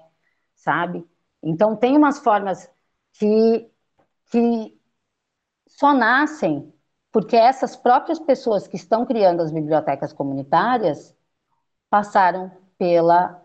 [0.55, 1.07] sabe?
[1.43, 2.69] Então, tem umas formas
[3.13, 3.69] que,
[4.31, 4.79] que
[5.67, 6.73] só nascem
[7.11, 11.15] porque essas próprias pessoas que estão criando as bibliotecas comunitárias
[11.93, 13.39] passaram pela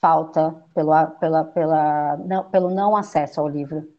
[0.00, 3.92] falta, pelo, pela, pela, não, pelo não acesso ao livro.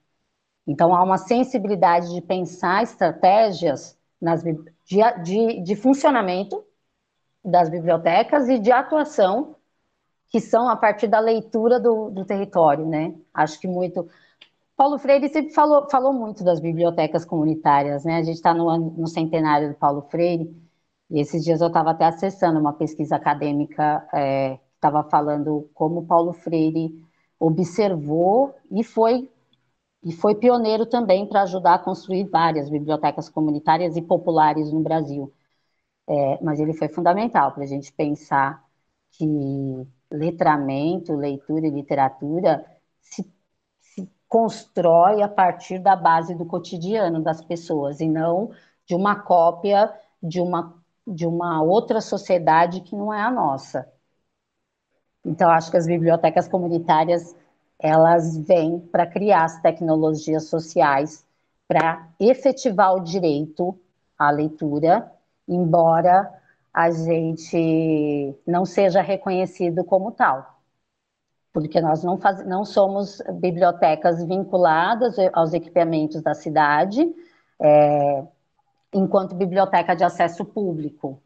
[0.66, 4.56] Então, há uma sensibilidade de pensar estratégias nas, de,
[5.22, 6.64] de, de funcionamento
[7.44, 9.58] das bibliotecas e de atuação
[10.30, 13.14] que são a partir da leitura do, do território, né?
[13.34, 14.08] Acho que muito
[14.78, 18.16] Paulo Freire sempre falou, falou muito das bibliotecas comunitárias, né?
[18.16, 20.50] A gente está no, no, centenário do Paulo Freire,
[21.10, 26.06] e esses dias eu estava até acessando uma pesquisa acadêmica é, que estava falando como
[26.06, 27.04] Paulo Freire
[27.40, 29.30] observou e foi,
[30.04, 35.34] e foi pioneiro também para ajudar a construir várias bibliotecas comunitárias e populares no Brasil.
[36.08, 38.64] É, mas ele foi fundamental para a gente pensar
[39.12, 39.26] que
[40.12, 42.66] letramento, leitura e literatura
[43.02, 48.52] se constrói a partir da base do cotidiano das pessoas e não
[48.86, 49.92] de uma cópia
[50.22, 50.79] de uma,
[51.10, 53.92] de uma outra sociedade que não é a nossa.
[55.26, 57.36] Então, acho que as bibliotecas comunitárias
[57.78, 61.26] elas vêm para criar as tecnologias sociais
[61.68, 63.80] para efetivar o direito
[64.18, 65.12] à leitura,
[65.48, 66.34] embora
[66.74, 70.60] a gente não seja reconhecido como tal
[71.54, 77.14] porque nós não, faz, não somos bibliotecas vinculadas aos equipamentos da cidade,
[77.60, 78.24] é,
[78.94, 81.22] enquanto biblioteca de acesso público.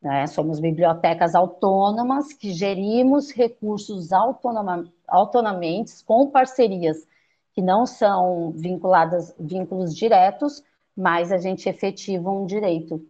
[0.00, 0.26] Né?
[0.26, 7.06] Somos bibliotecas autônomas que gerimos recursos autonoma, autonomamente, com parcerias
[7.52, 10.62] que não são vinculadas, vínculos diretos,
[10.96, 13.04] mas a gente efetiva um direito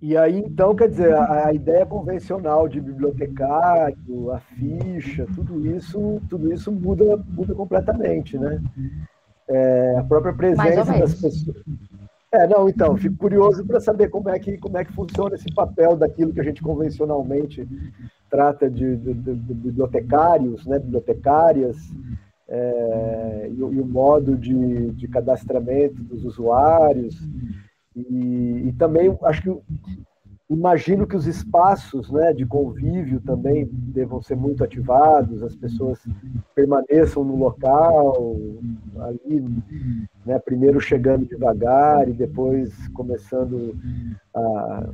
[0.00, 6.22] e aí, então, quer dizer, a, a, ideia convencional de bibliotecário, a ficha, tudo isso,
[6.30, 8.62] tudo isso muda, muda completamente, né?
[9.48, 11.56] É, a própria presença das pessoas.
[12.30, 15.52] É, não, então, fico curioso para saber como é, que, como é que funciona esse
[15.54, 17.66] papel daquilo que a gente convencionalmente
[18.28, 21.78] trata de, de, de, de bibliotecários, né, bibliotecárias,
[22.46, 27.18] é, e, e, o modo de, de cadastramento dos usuários.
[27.96, 29.58] E, e também acho que
[30.50, 35.98] imagino que os espaços né, de convívio também devam ser muito ativados, as pessoas
[36.54, 38.36] permaneçam no local,
[39.00, 39.44] ali,
[40.24, 43.76] né, primeiro chegando devagar e depois começando
[44.34, 44.88] a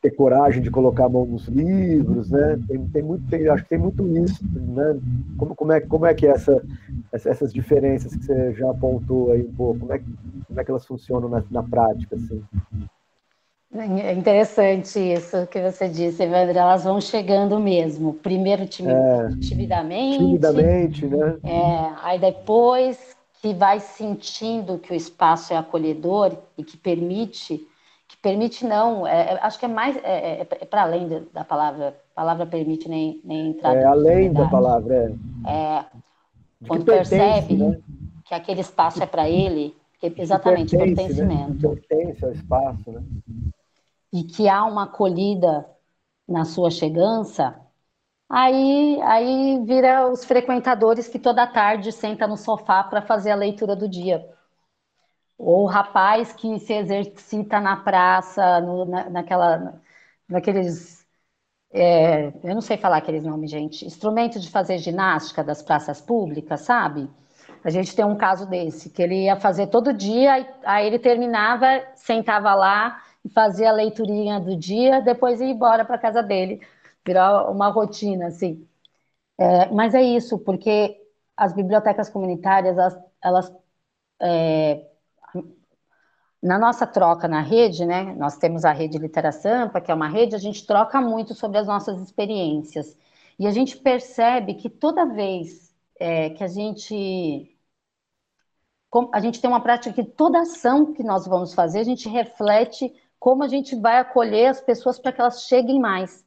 [0.00, 2.58] ter coragem de colocar a mão nos livros, né?
[2.68, 4.98] Tem, tem muito, tem, acho que tem muito isso, né?
[5.36, 6.62] Como, como, é, como é que é essa,
[7.12, 10.04] essas diferenças que você já apontou aí um pouco, como é que,
[10.46, 12.42] como é que elas funcionam na, na prática, assim?
[13.74, 16.58] É interessante isso que você disse, Evandro.
[16.58, 18.14] Elas vão chegando mesmo.
[18.14, 20.18] Primeiro é, timidamente.
[20.18, 21.38] Timidamente, né?
[21.44, 27.58] É, aí depois que vai sentindo que o espaço é acolhedor e que permite,
[28.08, 31.44] que permite não, é, é acho que é mais, é, é, é para além da
[31.44, 33.76] palavra, palavra permite nem, nem entrar.
[33.76, 35.14] É além da palavra,
[35.46, 35.52] é.
[35.52, 35.84] é
[36.66, 37.78] quando pertence, percebe né?
[38.24, 41.68] que aquele espaço é para ele, que, exatamente, pertence, pertencimento.
[41.68, 41.76] Né?
[41.86, 43.02] Pertence ao espaço, né?
[44.12, 45.68] E que há uma acolhida
[46.28, 47.60] na sua chegança,
[48.30, 53.74] Aí, aí vira os frequentadores que toda tarde senta no sofá para fazer a leitura
[53.76, 54.28] do dia.
[55.36, 59.80] Ou o rapaz que se exercita na praça, no, na, naquela,
[60.28, 61.06] naqueles.
[61.72, 63.86] É, eu não sei falar aqueles nomes, gente.
[63.86, 67.10] Instrumento de fazer ginástica das praças públicas, sabe?
[67.64, 71.66] A gente tem um caso desse, que ele ia fazer todo dia, aí ele terminava,
[71.96, 76.60] sentava lá fazia a leiturinha do dia, depois ia embora para casa dele,
[77.06, 78.66] virar uma rotina, assim.
[79.38, 81.00] É, mas é isso, porque
[81.36, 83.52] as bibliotecas comunitárias, elas, elas
[84.20, 84.86] é,
[86.42, 90.08] na nossa troca na rede, né, nós temos a rede Litera Sampa, que é uma
[90.08, 92.96] rede, a gente troca muito sobre as nossas experiências.
[93.38, 97.54] E a gente percebe que toda vez é, que a gente.
[99.12, 102.90] A gente tem uma prática que toda ação que nós vamos fazer, a gente reflete
[103.28, 106.24] como a gente vai acolher as pessoas para que elas cheguem mais.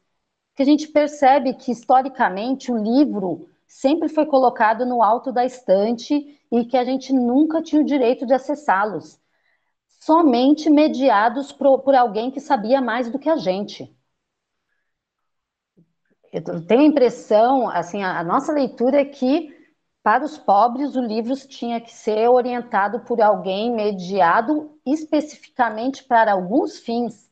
[0.50, 6.40] Porque a gente percebe que, historicamente, o livro sempre foi colocado no alto da estante
[6.52, 9.20] e que a gente nunca tinha o direito de acessá-los
[10.00, 13.92] somente mediados por, por alguém que sabia mais do que a gente.
[16.32, 19.52] Eu tenho a impressão, assim, a, a nossa leitura é que
[20.04, 26.80] para os pobres o livro tinha que ser orientado por alguém mediado especificamente para alguns
[26.80, 27.30] fins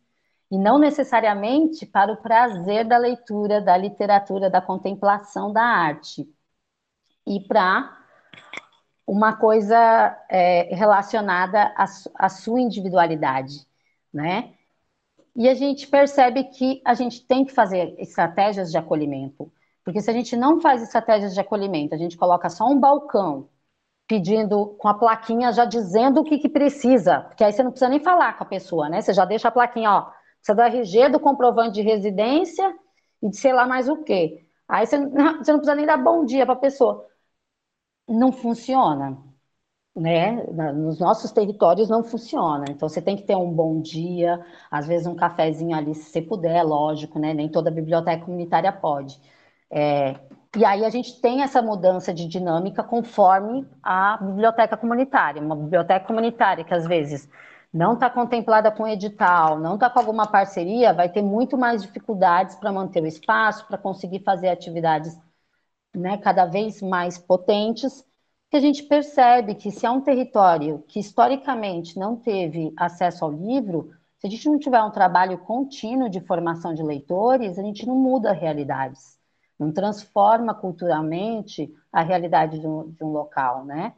[0.52, 6.28] e não necessariamente para o prazer da leitura, da literatura, da contemplação da arte.
[7.26, 7.98] E para
[9.06, 9.78] uma coisa
[10.30, 13.66] é, relacionada à, à sua individualidade,
[14.14, 14.54] né?
[15.36, 19.52] E a gente percebe que a gente tem que fazer estratégias de acolhimento,
[19.90, 23.50] porque se a gente não faz estratégias de acolhimento, a gente coloca só um balcão
[24.08, 27.90] pedindo com a plaquinha já dizendo o que, que precisa, porque aí você não precisa
[27.90, 29.02] nem falar com a pessoa, né?
[29.02, 32.74] Você já deixa a plaquinha, ó, precisa do RG, do comprovante de residência
[33.22, 34.46] e de sei lá mais o quê.
[34.68, 37.10] Aí você, você não precisa nem dar bom dia para a pessoa
[38.08, 39.18] não funciona.
[39.96, 40.44] Né?
[40.74, 42.66] Nos nossos territórios não funciona.
[42.70, 46.22] Então você tem que ter um bom dia, às vezes um cafezinho ali, se você
[46.22, 47.34] puder, lógico, né?
[47.34, 49.20] Nem toda biblioteca comunitária pode.
[49.72, 50.16] É,
[50.58, 55.42] e aí a gente tem essa mudança de dinâmica conforme a biblioteca comunitária.
[55.42, 57.30] Uma biblioteca comunitária que às vezes
[57.72, 62.56] não está contemplada com edital, não está com alguma parceria, vai ter muito mais dificuldades
[62.56, 65.16] para manter o espaço, para conseguir fazer atividades
[65.96, 68.06] né, cada vez mais potentes,
[68.50, 73.32] que a gente percebe que se é um território que historicamente não teve acesso ao
[73.32, 77.86] livro, se a gente não tiver um trabalho contínuo de formação de leitores, a gente
[77.86, 79.19] não muda realidades,
[79.60, 83.94] não transforma culturalmente a realidade de um, de um local, né?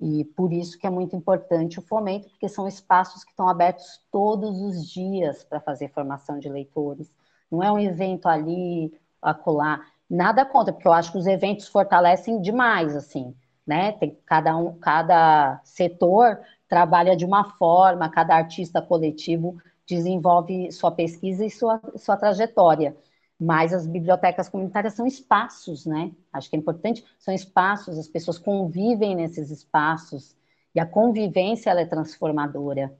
[0.00, 4.00] E por isso que é muito importante o fomento, porque são espaços que estão abertos
[4.10, 7.10] todos os dias para fazer formação de leitores.
[7.50, 9.80] Não é um evento ali, acolá.
[10.08, 13.34] Nada contra, porque eu acho que os eventos fortalecem demais, assim,
[13.66, 13.92] né?
[13.92, 21.44] Tem cada um, cada setor trabalha de uma forma, cada artista coletivo desenvolve sua pesquisa
[21.44, 22.96] e sua, sua trajetória.
[23.40, 26.12] Mas as bibliotecas comunitárias são espaços, né?
[26.32, 30.36] Acho que é importante, são espaços, as pessoas convivem nesses espaços,
[30.74, 32.96] e a convivência ela é transformadora.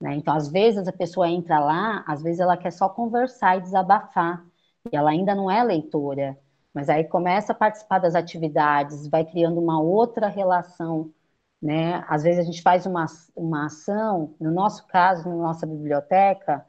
[0.00, 0.16] Né?
[0.16, 4.44] Então, às vezes a pessoa entra lá, às vezes ela quer só conversar e desabafar,
[4.90, 6.38] e ela ainda não é leitora,
[6.74, 11.12] mas aí começa a participar das atividades, vai criando uma outra relação,
[11.60, 12.04] né?
[12.08, 13.06] Às vezes a gente faz uma,
[13.36, 16.66] uma ação, no nosso caso, na nossa biblioteca,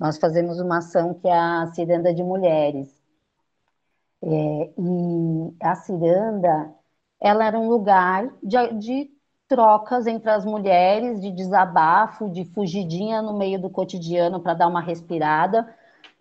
[0.00, 2.98] nós fazemos uma ação que é a ciranda de mulheres.
[4.22, 6.74] É, e a ciranda,
[7.20, 9.10] ela era um lugar de, de
[9.46, 14.80] trocas entre as mulheres, de desabafo, de fugidinha no meio do cotidiano para dar uma
[14.80, 15.68] respirada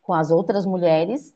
[0.02, 1.34] com as outras mulheres.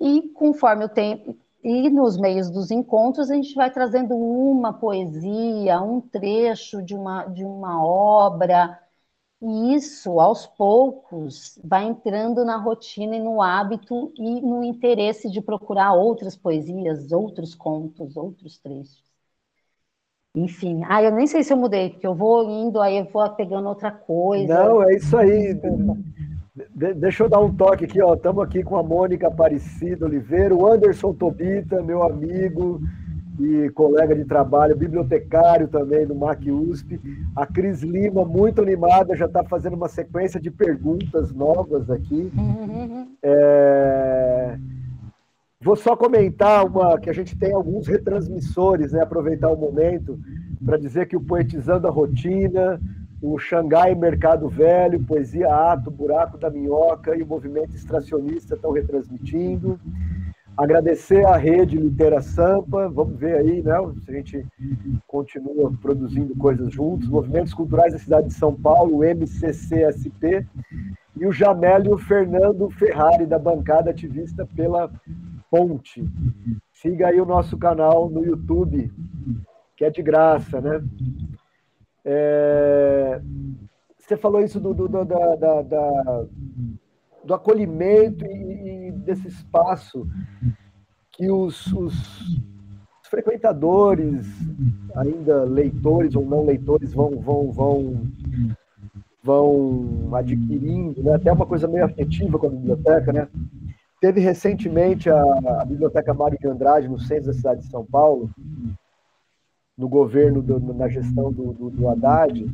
[0.00, 5.80] E conforme o tempo, e nos meios dos encontros, a gente vai trazendo uma poesia,
[5.80, 8.80] um trecho de uma, de uma obra,
[9.42, 15.40] e isso, aos poucos, vai entrando na rotina e no hábito e no interesse de
[15.40, 19.02] procurar outras poesias, outros contos, outros trechos.
[20.34, 23.28] Enfim, ah, eu nem sei se eu mudei, porque eu vou indo, aí eu vou
[23.30, 24.62] pegando outra coisa.
[24.62, 25.54] Não, é isso aí.
[26.74, 28.14] De, deixa eu dar um toque aqui, ó.
[28.14, 32.80] Estamos aqui com a Mônica Aparecida Oliveira, o Anderson Tobita, meu amigo
[33.40, 37.00] e colega de trabalho, bibliotecário também do MAC USP.
[37.34, 42.30] A Cris Lima, muito animada, já está fazendo uma sequência de perguntas novas aqui.
[43.22, 44.58] É...
[45.62, 49.02] Vou só comentar uma que a gente tem alguns retransmissores, né?
[49.02, 50.18] Aproveitar o momento
[50.64, 52.80] para dizer que o Poetizando a Rotina,
[53.22, 59.78] o Xangai Mercado Velho, Poesia Ato, Buraco da Minhoca e o Movimento Extracionista estão retransmitindo.
[60.60, 63.72] Agradecer à rede Litera Sampa, vamos ver aí, né,
[64.04, 64.46] se a gente
[65.06, 70.46] continua produzindo coisas juntos, Movimentos Culturais da Cidade de São Paulo, MCCSP,
[71.16, 74.92] e o Jamélio Fernando Ferrari, da bancada ativista pela
[75.50, 76.04] Ponte.
[76.74, 78.92] Siga aí o nosso canal no YouTube,
[79.78, 80.84] que é de graça, né?
[82.04, 83.18] É...
[83.98, 86.26] Você falou isso do, do, do, da, da, da,
[87.24, 90.06] do acolhimento e, e, desse espaço
[91.12, 91.94] que os, os,
[93.10, 94.26] frequentadores,
[94.94, 98.02] ainda leitores ou não leitores, vão, vão, vão,
[99.22, 101.14] vão adquirindo, né?
[101.16, 103.28] até uma coisa meio afetiva com a biblioteca, né?
[104.00, 105.22] Teve recentemente a,
[105.60, 108.30] a Biblioteca Mário de Andrade, no centro da cidade de São Paulo,
[109.76, 112.46] no governo, do, na gestão do, do, do Haddad,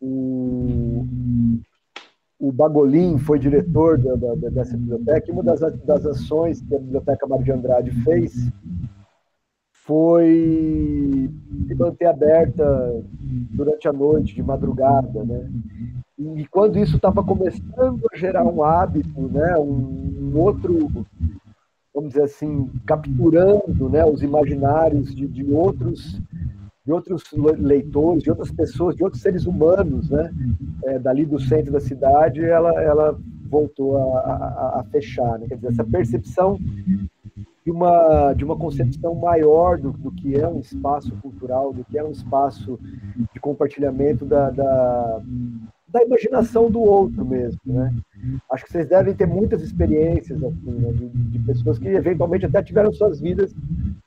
[0.00, 1.04] o,
[2.42, 6.78] o Bagolin foi diretor da, da, dessa biblioteca, e uma das, das ações que a
[6.80, 8.50] Biblioteca Mário de Andrade fez
[9.84, 11.30] foi
[11.68, 13.00] se manter aberta
[13.52, 15.48] durante a noite, de madrugada, né?
[16.18, 20.88] E quando isso estava começando a gerar um hábito, né, um, um, outro,
[21.94, 26.20] vamos dizer assim, capturando né, os imaginários de, de outros
[26.84, 27.24] de outros
[27.58, 30.32] leitores, de outras pessoas, de outros seres humanos, né,
[30.84, 33.18] é, dali do centro da cidade, ela, ela
[33.48, 35.38] voltou a, a, a fechar.
[35.38, 35.46] Né?
[35.48, 36.58] Quer dizer, essa percepção
[37.64, 41.96] de uma, de uma concepção maior do, do que é um espaço cultural, do que
[41.96, 42.78] é um espaço
[43.32, 45.22] de compartilhamento da, da
[45.92, 47.94] da imaginação do outro mesmo, né?
[48.50, 52.62] Acho que vocês devem ter muitas experiências assim, né, de, de, pessoas que eventualmente até
[52.62, 53.54] tiveram suas vidas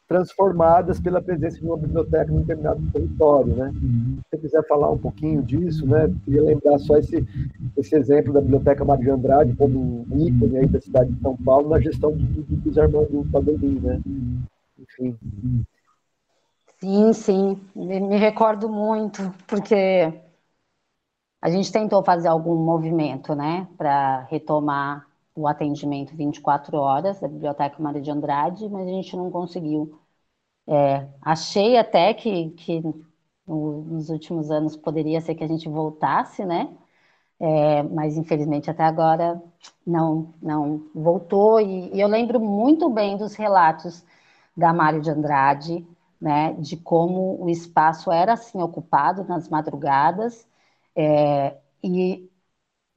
[0.08, 3.72] transformadas pela presença de uma biblioteca em um determinado território, né?
[3.74, 6.14] Se você quiser falar um pouquinho disso, né?
[6.24, 7.26] Queria lembrar só esse,
[7.76, 11.70] esse exemplo da Biblioteca Maria Andrade como um ícone aí da cidade de São Paulo
[11.70, 14.02] na gestão do, do, dos Armando Padolim, né?
[14.78, 15.18] Enfim.
[16.80, 20.14] Sim, sim, me recordo muito, porque
[21.42, 27.82] a gente tentou fazer algum movimento, né, para retomar o atendimento 24 horas da Biblioteca
[27.82, 30.00] Maria de Andrade, mas a gente não conseguiu.
[30.68, 32.82] É, achei até que, que
[33.48, 36.76] nos últimos anos poderia ser que a gente voltasse, né?
[37.40, 39.42] É, mas infelizmente até agora
[39.86, 41.60] não, não voltou.
[41.60, 44.04] E, e, eu lembro muito bem dos relatos
[44.56, 45.86] da Mário de Andrade,
[46.20, 46.54] né?
[46.54, 50.48] De como o espaço era assim ocupado nas madrugadas
[50.96, 52.30] é, e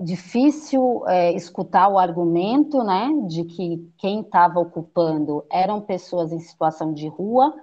[0.00, 6.92] difícil é, escutar o argumento, né, de que quem estava ocupando eram pessoas em situação
[6.94, 7.54] de rua,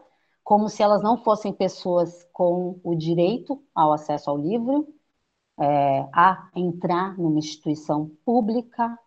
[0.43, 4.87] como se elas não fossem pessoas com o direito ao acesso ao livro,
[5.59, 8.97] é, a entrar numa instituição pública.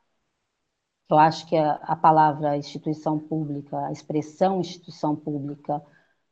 [1.11, 5.83] Eu acho que a, a palavra instituição pública, a expressão instituição pública,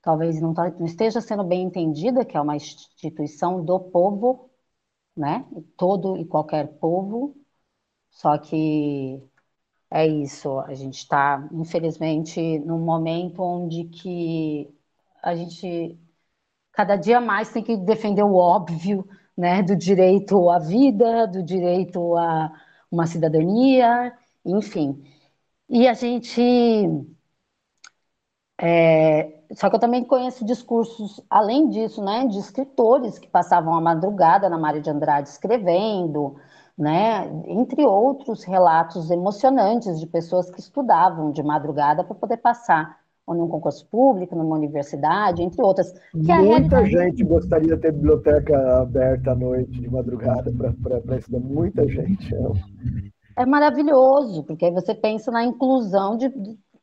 [0.02, 4.50] talvez não, tá, não esteja sendo bem entendida, que é uma instituição do povo,
[5.16, 5.46] né?
[5.76, 7.36] Todo e qualquer povo,
[8.10, 9.22] só que
[9.90, 14.68] é isso, a gente está, infelizmente, num momento onde que
[15.22, 15.98] a gente
[16.72, 19.06] cada dia mais tem que defender o óbvio,
[19.36, 22.52] né, do direito à vida, do direito a
[22.90, 24.12] uma cidadania,
[24.44, 25.02] enfim.
[25.68, 26.40] E a gente
[28.60, 33.80] é, só que eu também conheço discursos, além disso, né, de escritores que passavam a
[33.80, 36.36] madrugada na Mário de Andrade escrevendo,
[36.76, 43.34] né, entre outros relatos emocionantes de pessoas que estudavam de madrugada para poder passar ou
[43.34, 45.92] num concurso público, numa universidade, entre outras.
[46.14, 46.90] Muita realidade...
[46.90, 51.40] gente gostaria de ter biblioteca aberta à noite, de madrugada, para estudar.
[51.40, 52.32] Muita gente.
[53.36, 56.32] É maravilhoso, porque aí você pensa na inclusão de,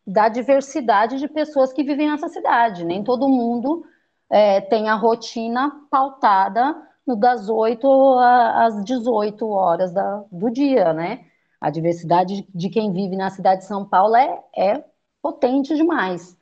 [0.05, 2.83] da diversidade de pessoas que vivem nessa cidade.
[2.83, 3.85] Nem todo mundo
[4.29, 6.75] é, tem a rotina pautada
[7.05, 7.87] no das 8
[8.19, 11.25] às 18 horas da, do dia, né?
[11.59, 14.83] A diversidade de quem vive na cidade de São Paulo é, é
[15.21, 16.37] potente demais.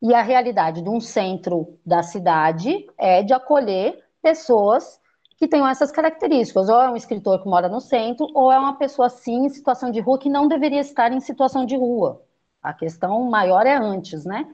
[0.00, 5.00] E a realidade de um centro da cidade é de acolher pessoas
[5.36, 6.68] que tenham essas características.
[6.68, 9.90] Ou é um escritor que mora no centro, ou é uma pessoa, sim, em situação
[9.90, 12.22] de rua, que não deveria estar em situação de rua.
[12.62, 14.46] A questão maior é antes, né?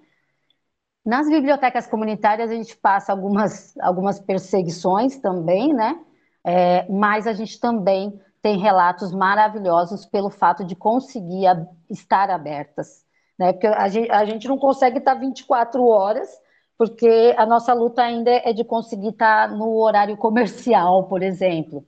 [1.04, 5.98] Nas bibliotecas comunitárias a gente passa algumas, algumas perseguições também, né?
[6.44, 13.04] É, mas a gente também tem relatos maravilhosos pelo fato de conseguir a, estar abertas,
[13.38, 13.52] né?
[13.52, 16.28] Porque a gente, a gente não consegue estar 24 horas,
[16.76, 21.84] porque a nossa luta ainda é de conseguir estar no horário comercial, por exemplo.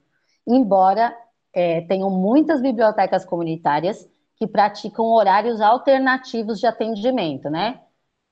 [0.47, 1.17] Embora
[1.53, 4.09] é, tenham muitas bibliotecas comunitárias
[4.41, 7.79] que praticam horários alternativos de atendimento, né?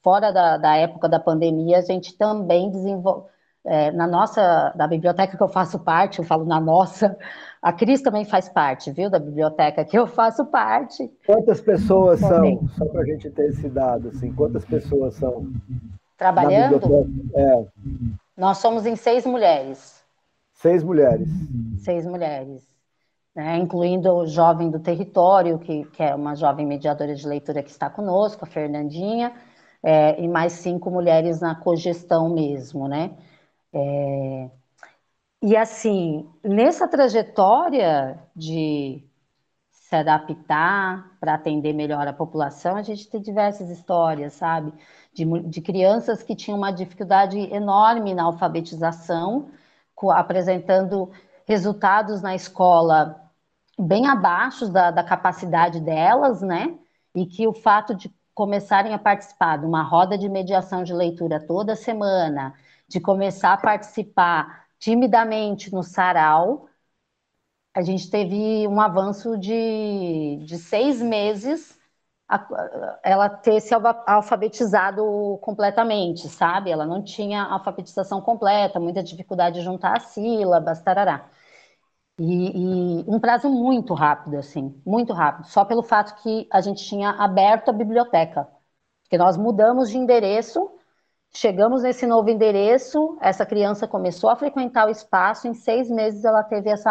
[0.03, 3.29] Fora da, da época da pandemia, a gente também desenvolve.
[3.63, 7.19] É, na nossa, da biblioteca que eu faço parte, eu falo na nossa,
[7.61, 11.13] a Cris também faz parte, viu, da biblioteca que eu faço parte.
[11.27, 12.57] Quantas pessoas também.
[12.57, 15.53] são, só para a gente ter esse dado, assim, quantas pessoas são?
[16.17, 16.81] Trabalhando?
[17.35, 17.67] É.
[18.35, 20.03] Nós somos em seis mulheres.
[20.55, 21.29] Seis mulheres.
[21.77, 22.68] Seis mulheres
[23.39, 27.71] né, incluindo o jovem do território, que, que, é uma jovem mediadora de leitura que
[27.71, 29.33] está conosco, a Fernandinha,
[29.81, 33.17] é, e mais cinco mulheres na cogestão mesmo, né?
[33.73, 34.51] É,
[35.41, 39.05] e assim, nessa trajetória de
[39.71, 44.73] se adaptar para atender melhor a população, a gente tem diversas histórias, sabe?
[45.15, 49.49] De, de crianças que tinham uma dificuldade enorme na alfabetização,
[50.13, 51.09] apresentando
[51.47, 53.28] resultados na escola
[53.79, 56.79] bem abaixo da, da capacidade delas, né?
[57.15, 61.41] E que o fato de começarem a participar de uma roda de mediação de leitura
[61.45, 62.55] toda semana,
[62.89, 66.69] de começar a participar timidamente no sarau,
[67.75, 71.79] a gente teve um avanço de, de seis meses
[72.29, 73.73] a, ela ter se
[74.07, 76.71] alfabetizado completamente, sabe?
[76.71, 81.31] Ela não tinha alfabetização completa, muita dificuldade de juntar as sílabas, tarará.
[82.19, 86.85] E, e, um prazo muito rápido, assim, muito rápido, só pelo fato que a gente
[86.85, 88.49] tinha aberto a biblioteca.
[89.05, 90.71] Porque nós mudamos de endereço,
[91.31, 96.43] chegamos nesse novo endereço, essa criança começou a frequentar o espaço, em seis meses ela
[96.43, 96.91] teve essa,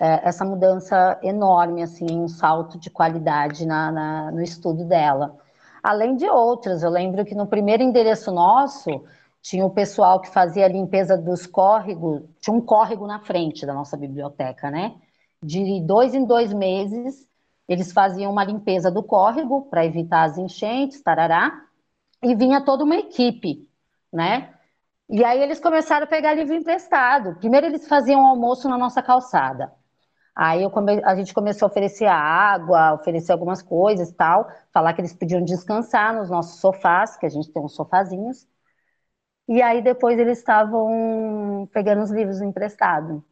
[0.00, 5.36] é, essa mudança enorme, assim, um salto de qualidade na, na, no estudo dela.
[5.82, 9.04] Além de outras, eu lembro que no primeiro endereço nosso,
[9.46, 13.72] tinha o pessoal que fazia a limpeza dos córregos, tinha um córrego na frente da
[13.72, 14.96] nossa biblioteca, né?
[15.40, 17.28] De dois em dois meses,
[17.68, 21.64] eles faziam uma limpeza do córrego para evitar as enchentes, tarará,
[22.20, 23.70] e vinha toda uma equipe,
[24.12, 24.52] né?
[25.08, 27.36] E aí eles começaram a pegar livro emprestado.
[27.36, 29.72] Primeiro eles faziam almoço na nossa calçada.
[30.34, 31.00] Aí come...
[31.04, 36.16] a gente começou a oferecer água, oferecer algumas coisas tal, falar que eles podiam descansar
[36.16, 38.44] nos nossos sofás, que a gente tem uns sofazinhos.
[39.48, 43.22] E aí depois eles estavam pegando os livros emprestados.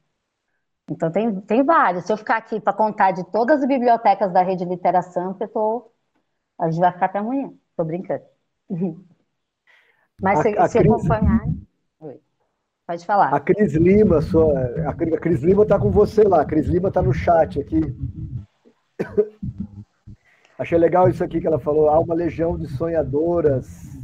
[0.88, 2.04] Então tem, tem vários.
[2.04, 5.90] Se eu ficar aqui para contar de todas as bibliotecas da rede Literação, eu tô,
[6.58, 7.52] a gente vai ficar até amanhã.
[7.76, 8.22] Tô brincando.
[10.20, 10.92] Mas a, se, a se Cris...
[10.92, 11.40] acompanhar.
[12.00, 12.20] Oi.
[12.86, 13.34] Pode falar.
[13.34, 14.52] A Cris Lima, sua,
[14.88, 16.42] a Cris Lima está com você lá.
[16.42, 17.80] A Cris Lima está no chat aqui.
[20.56, 21.88] Achei legal isso aqui que ela falou.
[21.88, 23.98] Há uma legião de sonhadoras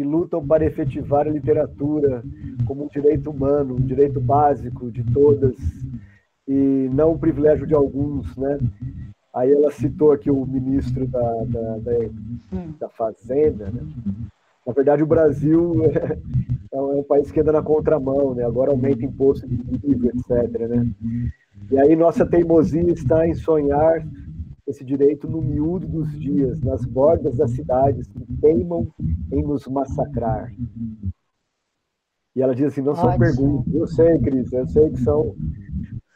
[0.00, 2.24] que lutam para efetivar a literatura
[2.66, 5.54] como um direito humano, um direito básico de todas
[6.48, 8.58] e não um privilégio de alguns, né?
[9.34, 11.92] Aí ela citou aqui o ministro da, da, da,
[12.80, 13.82] da Fazenda, né?
[14.66, 16.18] Na verdade, o Brasil é,
[16.72, 18.42] é, um país que anda na contramão, né?
[18.42, 20.90] Agora aumenta imposto de livro, etc, né?
[21.70, 24.02] E aí nossa teimosia está em sonhar
[24.70, 28.88] esse direito no miúdo dos dias, nas bordas das cidades que teimam
[29.32, 30.52] em nos massacrar.
[32.34, 33.74] E ela diz assim: não são perguntas.
[33.74, 35.34] Eu sei, Cris, eu sei que são.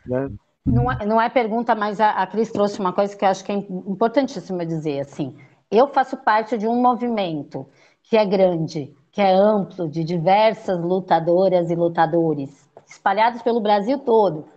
[0.07, 0.31] Né?
[0.65, 3.45] Não, é, não é pergunta, mas a, a Cris trouxe uma coisa que eu acho
[3.45, 5.01] que é importantíssima dizer.
[5.01, 5.37] Assim,
[5.71, 7.67] eu faço parte de um movimento
[8.03, 14.54] que é grande, que é amplo, de diversas lutadoras e lutadores, espalhados pelo Brasil todo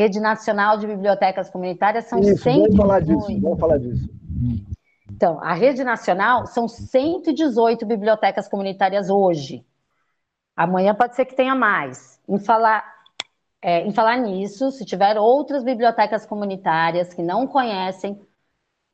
[0.00, 2.62] Rede Nacional de Bibliotecas Comunitárias são Isso, 118.
[2.62, 4.08] Vamos falar disso, vamos falar disso.
[5.10, 9.62] Então, a Rede Nacional são 118 bibliotecas comunitárias hoje.
[10.56, 12.18] Amanhã pode ser que tenha mais.
[12.26, 12.82] Em falar,
[13.60, 18.18] é, em falar nisso, se tiver outras bibliotecas comunitárias que não conhecem,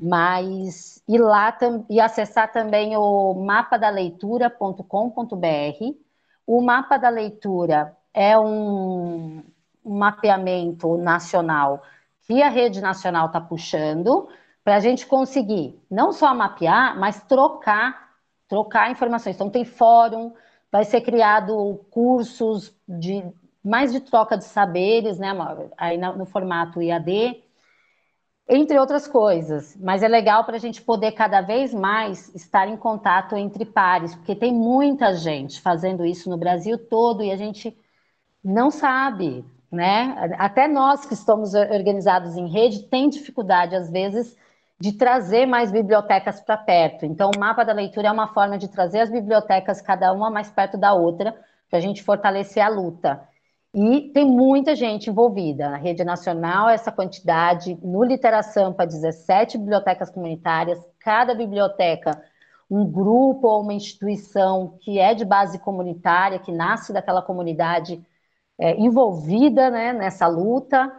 [0.00, 1.56] mas e lá
[1.88, 5.94] e acessar também o mapadalleitura.com.br.
[6.46, 9.42] O mapa da leitura é um,
[9.84, 11.82] um mapeamento nacional
[12.26, 14.28] que a rede nacional está puxando
[14.62, 18.10] para a gente conseguir não só mapear, mas trocar
[18.50, 19.36] trocar informações.
[19.36, 20.34] Então tem fórum,
[20.72, 23.24] vai ser criado cursos de
[23.62, 25.28] mais de troca de saberes, né,
[25.76, 27.44] aí no formato IAD
[28.50, 29.76] entre outras coisas.
[29.80, 34.14] Mas é legal para a gente poder cada vez mais estar em contato entre pares,
[34.16, 37.76] porque tem muita gente fazendo isso no Brasil todo e a gente
[38.42, 40.34] não sabe, né?
[40.36, 44.36] Até nós que estamos organizados em rede tem dificuldade às vezes
[44.80, 47.04] de trazer mais bibliotecas para perto.
[47.04, 50.50] Então, o mapa da leitura é uma forma de trazer as bibliotecas cada uma mais
[50.50, 51.36] perto da outra,
[51.68, 53.20] para a gente fortalecer a luta.
[53.72, 55.70] E tem muita gente envolvida.
[55.70, 57.78] Na rede nacional, essa quantidade.
[57.82, 60.80] No Literasampa, 17 bibliotecas comunitárias.
[60.98, 62.20] Cada biblioteca,
[62.68, 68.04] um grupo ou uma instituição que é de base comunitária, que nasce daquela comunidade
[68.58, 70.92] é, envolvida né, nessa luta.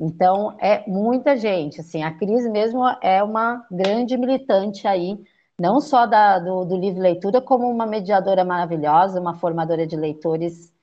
[0.00, 1.80] Então, é muita gente.
[1.80, 5.18] Assim, a Cris mesmo é uma grande militante aí,
[5.58, 10.73] não só da, do, do livro leitura, como uma mediadora maravilhosa, uma formadora de leitores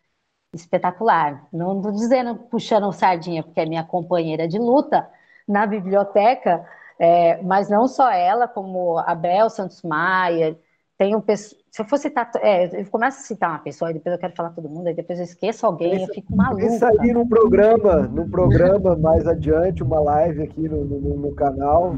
[0.53, 1.47] espetacular.
[1.51, 5.07] Não estou dizendo puxando sardinha, porque é minha companheira de luta
[5.47, 6.65] na biblioteca,
[6.99, 10.57] é, mas não só ela, como a Bel Santos Maia,
[10.97, 11.23] tem um
[11.71, 14.35] se eu for citar, é, eu começo a citar uma pessoa, e depois eu quero
[14.35, 16.65] falar todo mundo, aí depois eu esqueço alguém, pensa, eu fico maluca.
[16.65, 21.95] Isso aí no programa, no programa mais adiante, uma live aqui no, no, no canal,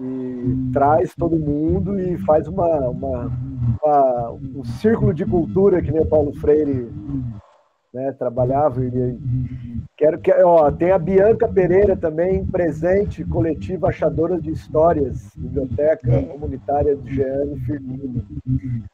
[0.00, 3.32] e traz todo mundo e faz uma, uma,
[3.82, 6.88] uma, um círculo de cultura que nem Paulo Freire
[7.96, 9.18] né, trabalhava e
[9.96, 16.94] quero que ó, tem a Bianca Pereira também presente, coletiva Achadoras de Histórias, biblioteca comunitária
[16.94, 18.22] de Jeane Firmino.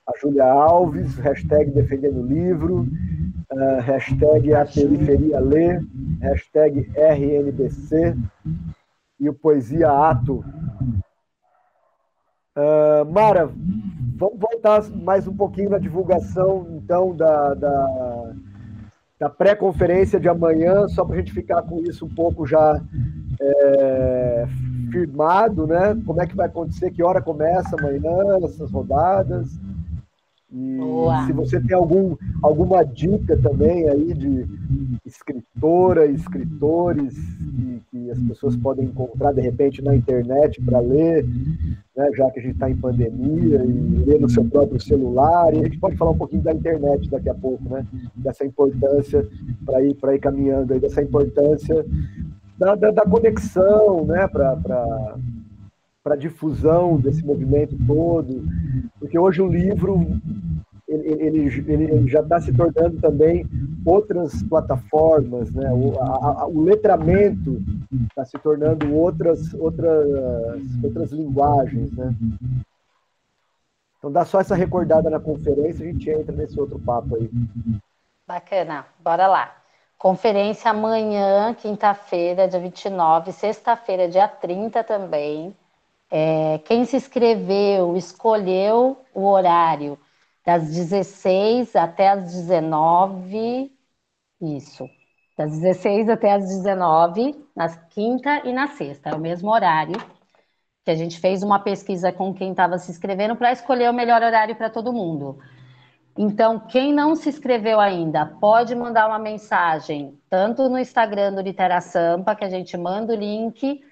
[0.07, 2.87] A Júlia Alves, hashtag defendendo o livro,
[3.51, 5.81] uh, hashtag a periferia lê,
[6.21, 8.17] hashtag RNBC
[9.19, 10.45] e o Poesia Ato.
[12.57, 13.51] Uh, Mara,
[14.17, 18.33] vamos voltar mais um pouquinho na divulgação, então, da, da
[19.23, 22.83] da pré-conferência de amanhã, só para a gente ficar com isso um pouco já
[23.41, 24.47] é,
[24.91, 25.97] firmado, né?
[26.05, 29.47] Como é que vai acontecer, que hora começa amanhã, essas rodadas.
[30.53, 31.27] E Boa.
[31.27, 34.47] se você tem algum, alguma dica também aí de
[35.05, 41.25] escritora, escritores que, que as pessoas podem encontrar de repente na internet para ler,
[41.97, 45.55] né, já que a gente está em pandemia e ler no seu próprio celular.
[45.55, 47.87] E a gente pode falar um pouquinho da internet daqui a pouco, né?
[48.17, 49.27] Dessa importância
[49.65, 51.85] para ir, ir caminhando aí, dessa importância
[52.59, 54.29] da, da, da conexão, né?
[54.29, 55.17] Para
[56.03, 58.45] para difusão desse movimento todo,
[58.99, 60.05] porque hoje o livro
[60.89, 63.47] ele, ele, ele já está se tornando também
[63.85, 65.71] outras plataformas, né?
[65.73, 67.63] O, a, a, o letramento
[68.09, 70.07] está se tornando outras, outras,
[70.83, 72.15] outras linguagens, né?
[73.99, 77.31] Então dá só essa recordada na conferência, a gente entra nesse outro papo aí.
[78.27, 79.57] Bacana, bora lá.
[79.97, 85.55] Conferência amanhã, quinta-feira, dia 29, sexta-feira, dia 30 também.
[86.15, 89.99] É, quem se inscreveu, escolheu o horário
[90.45, 93.73] das 16 até as 19,
[94.43, 94.87] isso,
[95.39, 99.97] das 16 até as 19, na quinta e na sexta, é o mesmo horário,
[100.85, 104.23] que a gente fez uma pesquisa com quem estava se inscrevendo para escolher o melhor
[104.23, 105.39] horário para todo mundo.
[106.19, 111.81] Então, quem não se inscreveu ainda, pode mandar uma mensagem, tanto no Instagram do Litera
[111.81, 113.83] Sampa, que a gente manda o link,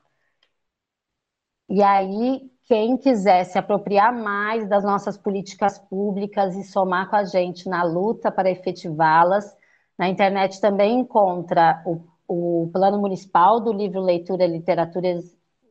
[1.68, 7.24] E aí, quem quiser se apropriar mais das nossas políticas públicas e somar com a
[7.24, 9.56] gente na luta para efetivá-las,
[9.98, 15.20] na internet também encontra o, o Plano Municipal do Livro Leitura, Literatura,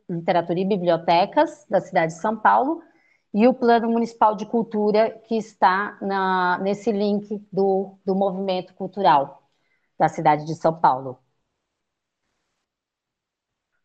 [0.08, 2.82] Literatura e Bibliotecas da cidade de São Paulo
[3.32, 9.43] e o Plano Municipal de Cultura, que está na, nesse link do, do movimento cultural
[10.04, 11.18] da cidade de São Paulo.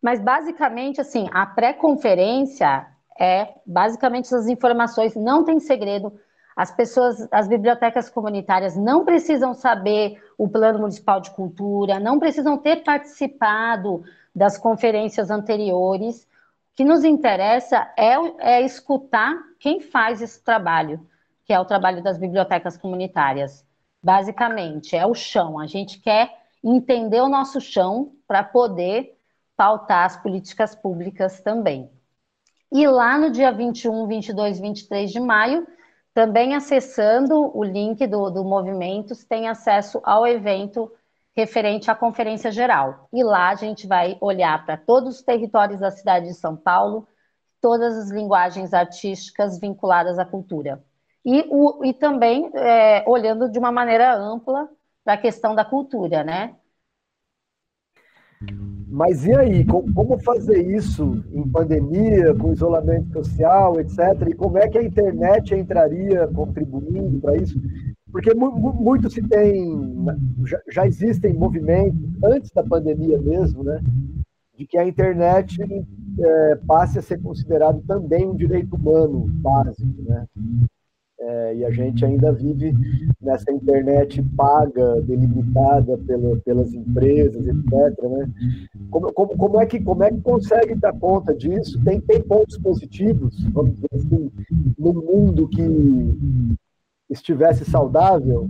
[0.02, 2.88] Mas basicamente, assim, a pré-conferência
[3.20, 6.20] é basicamente essas informações, não tem segredo.
[6.56, 12.58] As pessoas, as bibliotecas comunitárias não precisam saber o plano municipal de cultura, não precisam
[12.58, 14.04] ter participado
[14.36, 16.24] das conferências anteriores.
[16.24, 21.06] O que nos interessa é, é escutar quem faz esse trabalho,
[21.46, 23.66] que é o trabalho das bibliotecas comunitárias.
[24.02, 25.60] Basicamente, é o chão.
[25.60, 26.34] A gente quer
[26.64, 29.18] entender o nosso chão para poder
[29.56, 31.90] pautar as políticas públicas também.
[32.72, 35.68] E lá no dia 21, 22, 23 de maio,
[36.14, 40.92] também acessando o link do, do Movimentos, tem acesso ao evento
[41.36, 43.08] referente à Conferência Geral.
[43.12, 47.08] E lá a gente vai olhar para todos os territórios da cidade de São Paulo,
[47.62, 50.84] todas as linguagens artísticas vinculadas à cultura.
[51.26, 54.70] E, o, e também é, olhando de uma maneira ampla
[55.04, 56.56] para a questão da cultura, né?
[58.88, 64.30] Mas e aí, como fazer isso em pandemia, com isolamento social, etc?
[64.30, 67.62] E como é que a internet entraria contribuindo para isso?
[68.12, 70.06] Porque muito se tem,
[70.68, 73.82] já, existem movimentos, antes da pandemia mesmo, né?
[74.58, 75.62] De que a internet
[76.20, 80.26] é, passe a ser considerado também um direito humano básico, né?
[81.50, 82.74] É, e a gente ainda vive
[83.22, 88.04] nessa internet paga, delimitada pela, pelas empresas, etc.
[88.04, 88.32] Né?
[88.90, 91.82] Como, como, como, é que, como é que consegue dar conta disso?
[91.84, 94.32] Tem, tem pontos positivos, vamos dizer assim,
[94.78, 96.56] no mundo que
[97.10, 98.48] estivesse saudável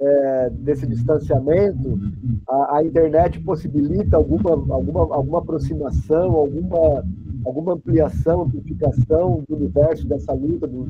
[0.00, 1.98] é, desse distanciamento,
[2.46, 7.04] a, a, internet possibilita alguma, alguma, alguma aproximação, alguma,
[7.44, 10.88] alguma ampliação, amplificação do universo dessa luta do,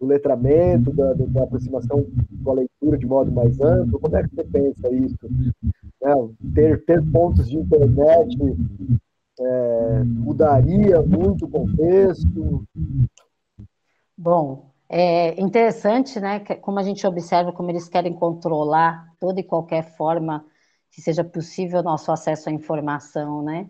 [0.00, 2.06] do letramento, da, da, aproximação
[2.42, 3.98] com a leitura de modo mais amplo?
[3.98, 5.18] Como é que você pensa isso?
[6.02, 6.12] É,
[6.54, 8.36] ter, ter pontos de internet
[9.40, 12.64] é, mudaria muito o contexto?
[14.16, 19.96] Bom, é interessante, né, como a gente observa como eles querem controlar toda e qualquer
[19.96, 20.44] forma
[20.90, 23.68] que seja possível o nosso acesso à informação, né?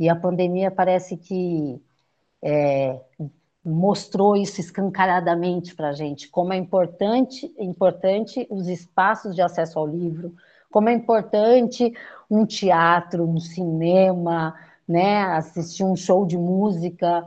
[0.00, 1.82] E a pandemia parece que
[2.42, 2.98] é,
[3.64, 9.86] mostrou isso escancaradamente para a gente, como é importante, importante os espaços de acesso ao
[9.86, 10.34] livro,
[10.70, 11.92] como é importante
[12.30, 14.54] um teatro, um cinema,
[14.88, 17.24] né, assistir um show de música,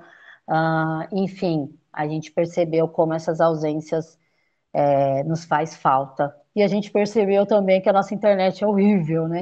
[0.47, 4.19] uh, enfim, a gente percebeu como essas ausências
[4.73, 6.35] é, nos faz falta.
[6.53, 9.41] E a gente percebeu também que a nossa internet é horrível, né?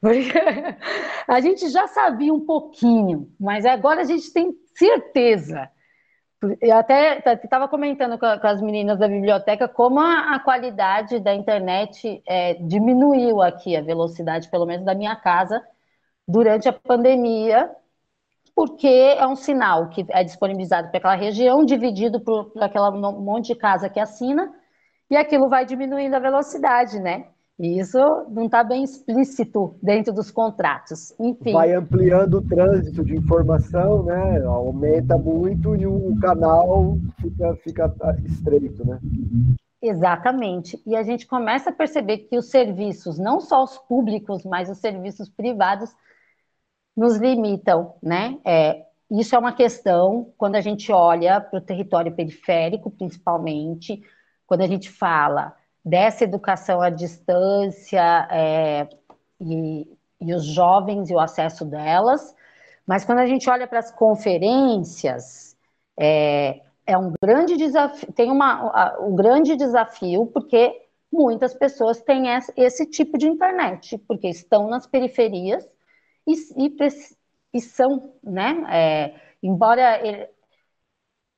[0.00, 0.30] Porque
[1.26, 5.68] a gente já sabia um pouquinho, mas agora a gente tem certeza
[6.60, 11.34] eu até estava comentando com, com, as meninas da biblioteca como a, a qualidade da
[11.34, 15.62] internet é, diminuiu aqui, a velocidade, pelo menos da minha casa,
[16.26, 17.70] durante a pandemia,
[18.54, 23.48] porque é um sinal que é disponibilizado para aquela região, dividido por, por aquele monte
[23.48, 24.54] de casa que assina,
[25.10, 27.26] e aquilo vai diminuindo a velocidade, né?
[27.60, 27.98] E isso
[28.30, 31.12] não está bem explícito dentro dos contratos.
[31.20, 31.52] Enfim.
[31.52, 34.42] Vai ampliando o trânsito de informação, né?
[34.46, 37.94] Aumenta muito e o canal fica, fica
[38.24, 38.98] estreito, né?
[39.82, 40.82] Exatamente.
[40.86, 44.78] E a gente começa a perceber que os serviços, não só os públicos, mas os
[44.78, 45.94] serviços privados,
[46.96, 48.38] nos limitam, né?
[48.42, 54.02] É, isso é uma questão quando a gente olha para o território periférico, principalmente,
[54.46, 58.88] quando a gente fala dessa educação à distância é,
[59.40, 59.86] e,
[60.20, 62.34] e os jovens e o acesso delas.
[62.86, 65.56] Mas quando a gente olha para as conferências,
[65.98, 72.24] é, é um grande desafio, tem uma, um grande desafio, porque muitas pessoas têm
[72.56, 75.68] esse, tipo de internet, porque estão nas periferias
[76.26, 76.76] e, e,
[77.54, 78.64] e são, né?
[78.70, 80.28] É, embora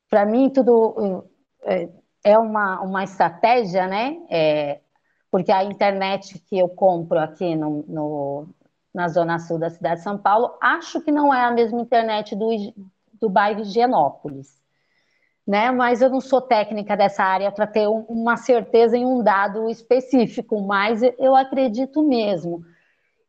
[0.08, 1.24] para mim tudo
[1.64, 1.88] é,
[2.24, 4.18] é uma, uma estratégia, né?
[4.30, 4.80] É,
[5.30, 8.48] porque a internet que eu compro aqui no, no,
[8.94, 12.36] na zona sul da cidade de São Paulo, acho que não é a mesma internet
[12.36, 12.50] do,
[13.20, 14.60] do bairro Higienópolis.
[15.46, 15.70] Né?
[15.72, 19.68] Mas eu não sou técnica dessa área para ter um, uma certeza em um dado
[19.68, 22.62] específico, mas eu acredito mesmo.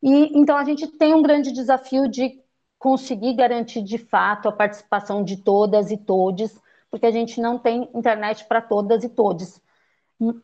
[0.01, 2.39] E então a gente tem um grande desafio de
[2.77, 6.61] conseguir garantir de fato a participação de todas e todos
[6.93, 9.59] porque a gente não tem internet para todas e todos.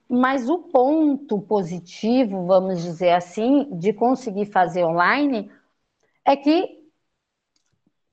[0.10, 5.52] Mas o ponto positivo, vamos dizer assim, de conseguir fazer online
[6.26, 6.90] é que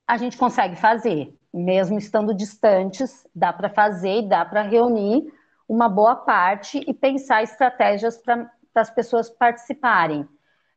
[0.07, 5.33] a gente consegue fazer, mesmo estando distantes, dá para fazer e dá para reunir
[5.67, 10.29] uma boa parte e pensar estratégias para as pessoas participarem.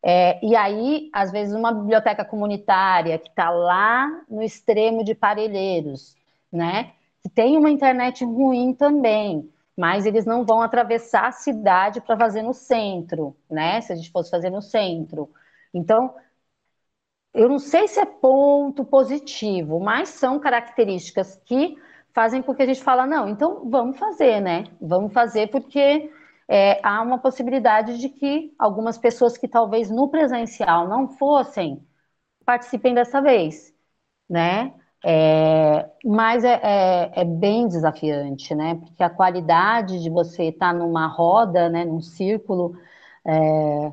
[0.01, 6.15] É, e aí, às vezes, uma biblioteca comunitária que está lá no extremo de Parelheiros,
[6.49, 6.93] né?
[7.33, 12.53] Tem uma internet ruim também, mas eles não vão atravessar a cidade para fazer no
[12.53, 13.81] centro, né?
[13.81, 15.29] Se a gente fosse fazer no centro.
[15.73, 16.13] Então,
[17.33, 21.77] eu não sei se é ponto positivo, mas são características que
[22.13, 24.63] fazem com que a gente fala, não, então vamos fazer, né?
[24.81, 26.11] Vamos fazer porque
[26.47, 31.85] é, há uma possibilidade de que algumas pessoas que talvez no presencial não fossem
[32.45, 33.73] participem dessa vez,
[34.29, 34.73] né?
[35.05, 38.75] É, mas é, é, é, bem desafiante, né?
[38.75, 42.75] Porque a qualidade de você estar numa roda, né, num círculo,
[43.25, 43.91] é,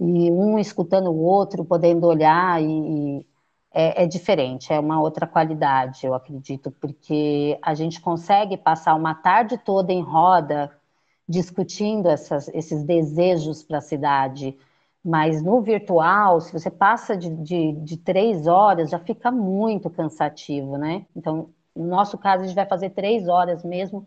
[0.00, 3.26] e um escutando o outro, podendo olhar, e,
[3.72, 9.14] é, é, diferente, é uma outra qualidade, eu acredito, porque a gente consegue passar uma
[9.14, 10.70] tarde toda em roda
[11.28, 14.56] discutindo essas, esses desejos para a cidade,
[15.04, 20.76] mas no virtual, se você passa de, de, de, três horas, já fica muito cansativo,
[20.76, 21.06] né?
[21.16, 24.06] Então, no nosso caso, a gente vai fazer três horas mesmo,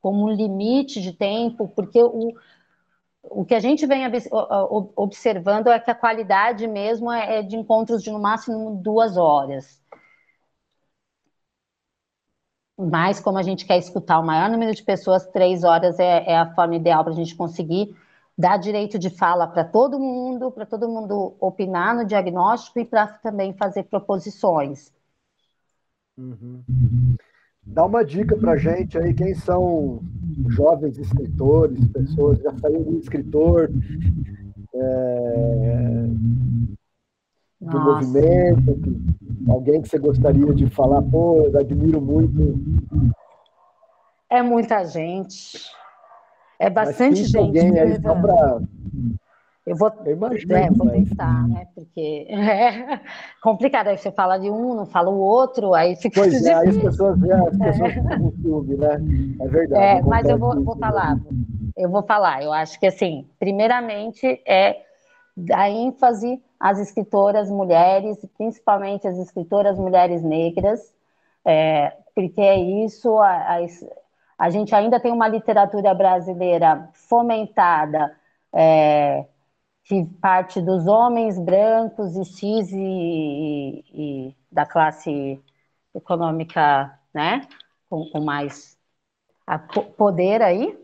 [0.00, 2.32] como um limite de tempo, porque o,
[3.22, 4.02] o que a gente vem
[4.96, 9.82] observando é que a qualidade mesmo é, é de encontros de no máximo duas horas.
[12.76, 16.36] Mas, como a gente quer escutar o maior número de pessoas, três horas é, é
[16.36, 17.94] a forma ideal para a gente conseguir
[18.36, 23.06] dar direito de fala para todo mundo, para todo mundo opinar no diagnóstico e para
[23.06, 24.92] também fazer proposições.
[26.18, 26.62] Uhum.
[27.66, 30.02] Dá uma dica para gente aí, quem são
[30.48, 33.70] jovens escritores, pessoas, já saiu um escritor
[34.74, 36.06] é,
[37.60, 38.80] do movimento,
[39.48, 42.58] alguém que você gostaria de falar, pô, eu admiro muito.
[44.28, 45.72] É muita gente.
[46.58, 47.36] É bastante gente.
[47.36, 48.60] Alguém aí só para
[49.66, 51.66] eu vou, eu imagino, é, vou pensar, né?
[51.74, 53.00] Porque é
[53.42, 53.88] complicado.
[53.88, 56.20] Aí você fala de um, não fala o outro, aí fica.
[56.20, 57.94] Pois é, aí as pessoas, é, as pessoas é.
[57.94, 59.00] ficam ciúme, né?
[59.40, 59.82] É verdade.
[59.82, 61.18] É, mas eu vou, vou falar.
[61.74, 62.42] Eu vou falar.
[62.42, 64.82] Eu acho que, assim, primeiramente é
[65.34, 70.92] dar ênfase às escritoras mulheres, principalmente as escritoras mulheres negras,
[71.42, 73.62] é, porque é isso, a, a,
[74.38, 78.16] a, gente ainda tem uma literatura brasileira fomentada.
[78.52, 79.26] É,
[79.84, 82.24] que parte dos homens brancos e
[82.72, 85.40] e, e, e da classe
[85.94, 87.46] econômica, né,
[87.88, 88.76] com, com mais
[89.96, 90.76] poder aí,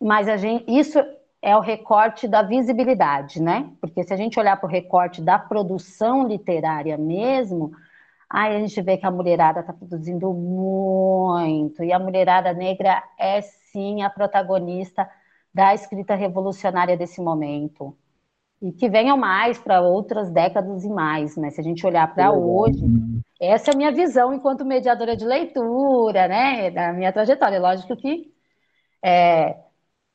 [0.00, 0.98] mas a gente, isso
[1.42, 3.70] é o recorte da visibilidade, né?
[3.80, 7.72] Porque se a gente olhar para o recorte da produção literária mesmo,
[8.28, 13.40] aí a gente vê que a mulherada está produzindo muito, e a mulherada negra é
[13.42, 15.08] sim a protagonista
[15.54, 17.96] da escrita revolucionária desse momento.
[18.60, 21.50] E que venham mais para outras décadas e mais, né?
[21.50, 22.82] Se a gente olhar para hoje,
[23.40, 26.70] essa é a minha visão enquanto mediadora de leitura, né?
[26.70, 27.60] Da minha trajetória.
[27.60, 28.32] Lógico que
[29.04, 29.58] é,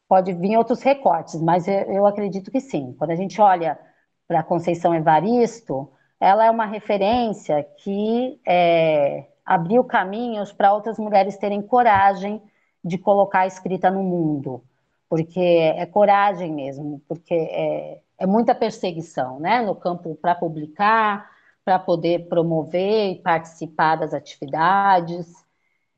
[0.08, 2.94] pode vir outros recortes, mas eu, eu acredito que sim.
[2.98, 3.80] Quando a gente olha
[4.28, 5.92] para Conceição Evaristo,
[6.22, 12.42] ela é uma referência que é, abriu caminhos para outras mulheres terem coragem
[12.84, 14.64] de colocar a escrita no mundo
[15.12, 21.30] porque é coragem mesmo, porque é, é muita perseguição, né, no campo para publicar,
[21.66, 25.28] para poder promover e participar das atividades.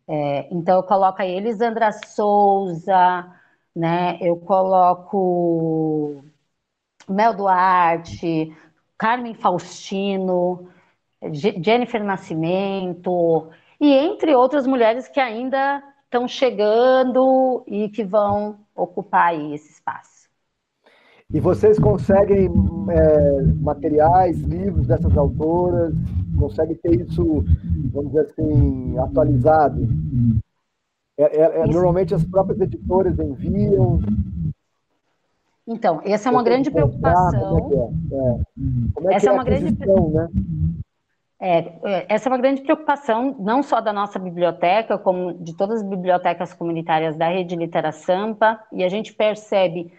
[0.07, 3.31] É, então, eu coloco aí Elisandra Souza,
[3.75, 6.25] né, eu coloco
[7.07, 8.51] Mel Duarte,
[9.03, 10.69] Carmen Faustino,
[11.61, 19.55] Jennifer Nascimento, e entre outras mulheres que ainda estão chegando e que vão ocupar aí
[19.55, 20.29] esse espaço.
[21.33, 22.49] E vocês conseguem
[22.91, 25.93] é, materiais, livros dessas autoras?
[26.39, 27.43] Conseguem ter isso,
[27.91, 29.85] vamos dizer assim, atualizado?
[31.17, 33.99] É, é, é normalmente as próprias editoras enviam?
[35.67, 37.69] Então, essa é uma grande preocupação.
[39.11, 40.29] Essa é, é uma grande né?
[41.39, 45.81] É, é, essa é uma grande preocupação, não só da nossa biblioteca, como de todas
[45.81, 49.91] as bibliotecas comunitárias da Rede Litera Sampa, e a gente percebe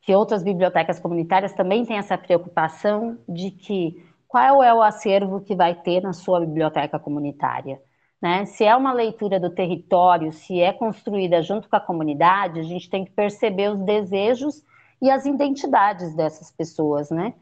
[0.00, 5.54] que outras bibliotecas comunitárias também têm essa preocupação de que qual é o acervo que
[5.54, 7.80] vai ter na sua biblioteca comunitária.
[8.20, 8.44] Né?
[8.46, 12.90] Se é uma leitura do território, se é construída junto com a comunidade, a gente
[12.90, 14.62] tem que perceber os desejos
[15.00, 17.34] e as identidades dessas pessoas, né?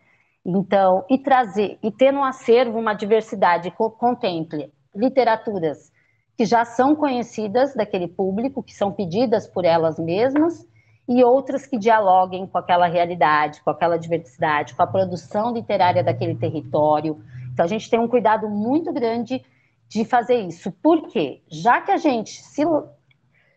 [0.44, 5.92] Então, e trazer, e ter no acervo uma diversidade que contemple literaturas
[6.36, 10.66] que já são conhecidas daquele público, que são pedidas por elas mesmas,
[11.08, 16.34] e outras que dialoguem com aquela realidade, com aquela diversidade, com a produção literária daquele
[16.34, 17.22] território.
[17.52, 19.42] Então, a gente tem um cuidado muito grande
[19.88, 20.70] de fazer isso.
[20.70, 21.42] Por quê?
[21.48, 22.64] Já que a gente se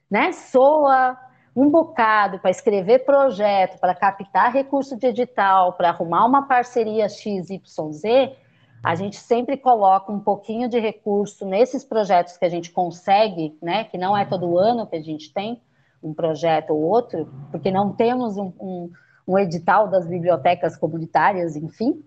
[0.10, 1.18] né, soa
[1.60, 8.32] um bocado para escrever projeto, para captar recurso de edital, para arrumar uma parceria XYZ,
[8.82, 13.84] a gente sempre coloca um pouquinho de recurso nesses projetos que a gente consegue, né?
[13.84, 15.62] Que não é todo ano que a gente tem
[16.01, 18.89] um projeto ou outro, porque não temos um, um,
[19.28, 22.01] um edital das bibliotecas comunitárias, enfim.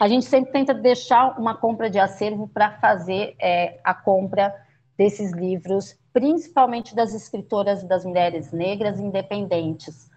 [0.00, 4.54] A gente sempre tenta deixar uma compra de acervo para fazer é, a compra
[4.96, 10.10] desses livros principalmente das escritoras das mulheres negras independentes,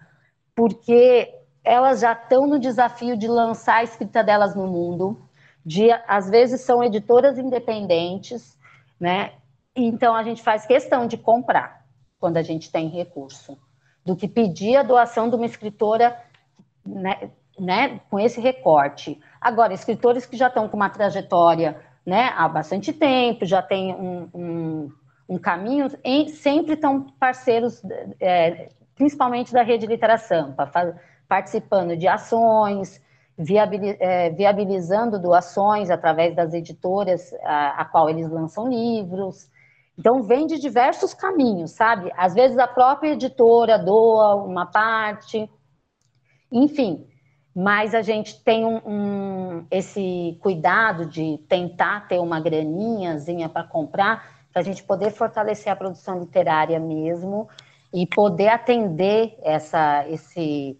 [0.56, 1.30] porque
[1.62, 5.20] elas já estão no desafio de lançar a escrita delas no mundo,
[5.62, 8.56] de, às vezes são editoras independentes,
[8.98, 9.34] né?
[9.76, 11.84] Então a gente faz questão de comprar
[12.18, 13.58] quando a gente tem recurso,
[14.02, 16.18] do que pedir a doação de uma escritora
[16.82, 19.20] né, né, com esse recorte.
[19.38, 24.30] Agora, escritores que já estão com uma trajetória né, há bastante tempo, já têm um,
[24.32, 24.92] um,
[25.30, 27.80] um caminho, em, sempre estão parceiros,
[28.20, 30.56] é, principalmente da Rede Literação,
[31.28, 33.00] participando de ações,
[34.00, 39.48] é, viabilizando doações através das editoras a, a qual eles lançam livros.
[39.96, 42.10] Então, vem de diversos caminhos, sabe?
[42.16, 45.48] Às vezes a própria editora doa uma parte,
[46.50, 47.06] enfim.
[47.54, 54.39] Mas a gente tem um, um esse cuidado de tentar ter uma graninhazinha para comprar,
[54.52, 57.48] para a gente poder fortalecer a produção literária mesmo
[57.92, 60.78] e poder atender essa, esse,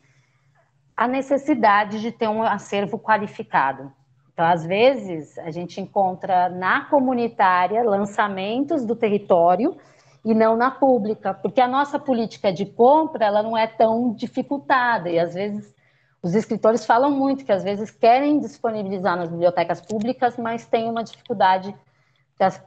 [0.97, 3.93] a necessidade de ter um acervo qualificado.
[4.33, 9.77] Então, às vezes, a gente encontra na comunitária lançamentos do território
[10.25, 15.09] e não na pública, porque a nossa política de compra ela não é tão dificultada
[15.09, 15.75] e às vezes
[16.23, 21.03] os escritores falam muito que às vezes querem disponibilizar nas bibliotecas públicas, mas tem uma
[21.03, 21.75] dificuldade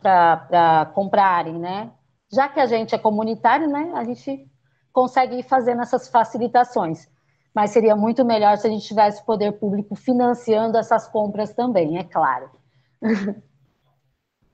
[0.01, 1.91] para comprarem, né?
[2.31, 4.47] Já que a gente é comunitário, né, a gente
[4.91, 7.07] consegue ir fazendo essas facilitações.
[7.53, 11.97] Mas seria muito melhor se a gente tivesse o poder público financiando essas compras também,
[11.97, 12.49] é claro.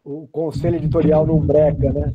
[0.04, 2.14] O conselho editorial não breca, né?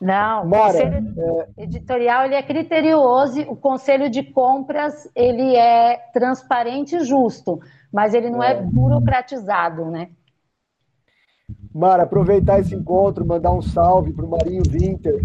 [0.00, 1.14] Não, Mora, o conselho
[1.56, 1.62] é...
[1.62, 7.60] editorial ele é criterioso, o conselho de compras ele é transparente e justo,
[7.92, 10.10] mas ele não é, é burocratizado, né?
[11.72, 15.20] Mara, aproveitar esse encontro, mandar um salve para o Marinho Winter,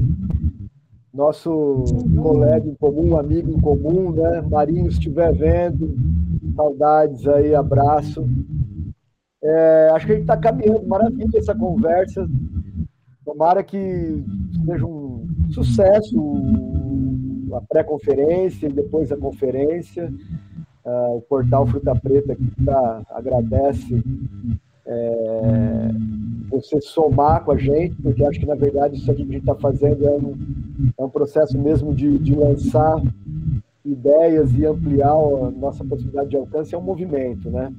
[1.11, 1.83] nosso
[2.21, 4.41] colega em comum, amigo em comum, né?
[4.41, 5.95] Marinho, se estiver vendo,
[6.55, 8.27] saudades aí, abraço.
[9.43, 12.29] É, acho que a gente está caminhando, maravilha essa conversa.
[13.23, 14.23] Tomara que
[14.65, 16.15] seja um sucesso
[17.53, 20.13] a pré-conferência e depois a conferência.
[20.83, 24.03] Uh, o portal Fruta Preta que tá, agradece
[24.85, 25.89] é,
[26.49, 29.49] você somar com a gente, porque acho que na verdade isso aqui que a gente
[29.49, 30.35] está fazendo é um,
[30.97, 33.01] é um processo mesmo de, de lançar
[33.83, 37.71] ideias e ampliar a nossa possibilidade de alcance, é um movimento, né?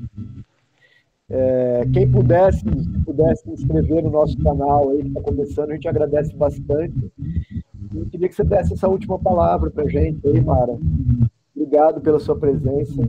[1.29, 2.65] É, quem pudesse,
[3.05, 7.13] pudesse se inscrever no nosso canal aí que está começando, a gente agradece bastante.
[7.95, 10.79] E queria que você desse essa última palavra para a gente aí, Mara.
[11.55, 13.03] Obrigado pela sua presença.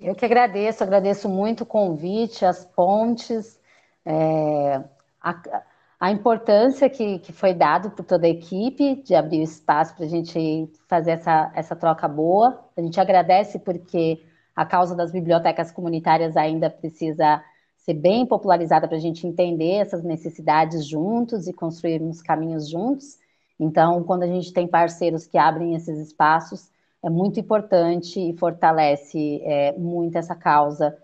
[0.00, 3.60] Eu que agradeço, agradeço muito o convite, as pontes,
[4.04, 4.82] é,
[5.20, 5.62] a,
[6.00, 10.04] a, importância que, que foi dado por toda a equipe de abrir o espaço para
[10.04, 12.64] a gente fazer essa, essa troca boa.
[12.76, 14.22] A gente agradece porque
[14.54, 17.42] a causa das bibliotecas comunitárias ainda precisa
[17.76, 23.18] ser bem popularizada para a gente entender essas necessidades juntos e construirmos caminhos juntos.
[23.58, 26.70] Então, quando a gente tem parceiros que abrem esses espaços,
[27.02, 30.96] é muito importante e fortalece é, muito essa causa,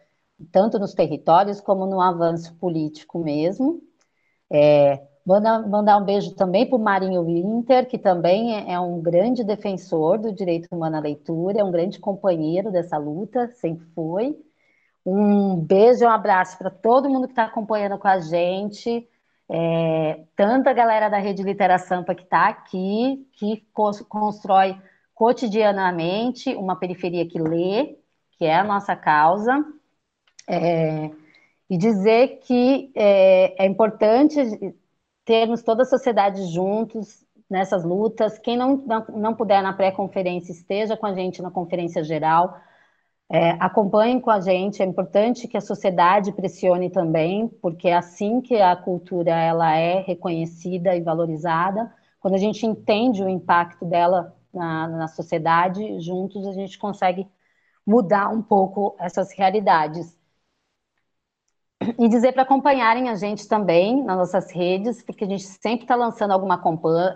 [0.52, 3.80] tanto nos territórios como no avanço político mesmo.
[4.50, 8.98] É, Mandar, mandar um beijo também para o Marinho Winter, que também é, é, um
[8.98, 14.34] grande defensor do direito humano à leitura, é um grande companheiro dessa luta, sempre foi.
[15.04, 19.06] Um beijo e um abraço para todo mundo que está acompanhando com a gente,
[19.50, 23.66] é, tanta galera da Rede Litera Sampa que está aqui, que
[24.08, 24.80] constrói
[25.14, 27.98] cotidianamente uma periferia que lê,
[28.38, 29.62] que é a nossa causa.
[30.48, 31.10] É,
[31.70, 34.38] e dizer que é, é importante
[35.24, 38.38] termos toda a sociedade juntos nessas lutas.
[38.38, 42.58] Quem não, não, não puder na pré-conferência, esteja com a gente na conferência geral.
[43.30, 48.40] É, acompanhem com a gente, é importante que a sociedade pressione também, porque é assim
[48.40, 51.92] que a cultura ela é reconhecida e valorizada.
[52.20, 57.28] Quando a gente entende o impacto dela na, na sociedade, juntos a gente consegue
[57.86, 60.17] mudar um pouco essas realidades
[61.98, 65.94] e dizer para acompanharem a gente também nas nossas redes, porque a gente sempre está
[65.94, 66.60] lançando alguma,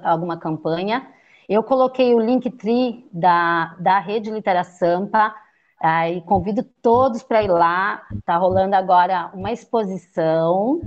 [0.05, 1.07] alguma campanha.
[1.49, 5.35] Eu coloquei o Linktree da, da Rede Litera Sampa,
[6.09, 8.03] e convido todos para ir lá.
[8.17, 10.81] Está rolando agora uma exposição,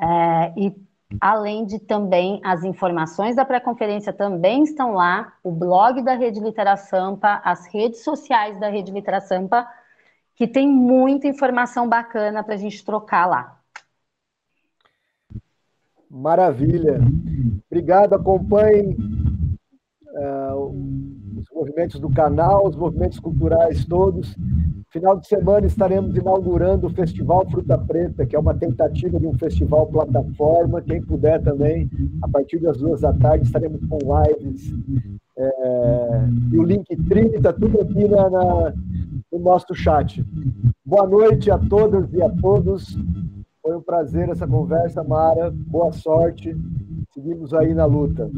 [0.00, 0.74] é, e
[1.20, 6.76] além de também as informações da pré-conferência também estão lá, o blog da Rede Litera
[6.76, 9.66] Sampa, as redes sociais da Rede Litera Sampa,
[10.36, 13.58] que tem muita informação bacana para a gente trocar lá.
[16.10, 17.00] Maravilha.
[17.68, 18.96] Obrigado, acompanhem
[20.12, 24.36] uh, os movimentos do canal, os movimentos culturais todos.
[24.90, 29.36] Final de semana estaremos inaugurando o Festival Fruta Preta, que é uma tentativa de um
[29.36, 30.80] festival plataforma.
[30.80, 31.90] Quem puder também,
[32.22, 34.72] a partir das duas da tarde, estaremos com lives.
[35.36, 38.72] É, e o link 30, está tudo aqui na, na,
[39.36, 40.24] no nosso chat.
[40.84, 42.96] Boa noite a todas e a todos.
[43.62, 45.50] Foi um prazer essa conversa, Mara.
[45.50, 46.56] Boa sorte.
[47.12, 48.30] Seguimos aí na luta.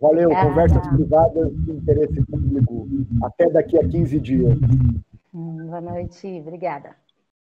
[0.00, 2.86] Valeu, ah, conversas privadas de interesse público.
[3.22, 4.58] Até daqui a 15 dias.
[5.34, 6.90] Hum, boa noite, obrigada.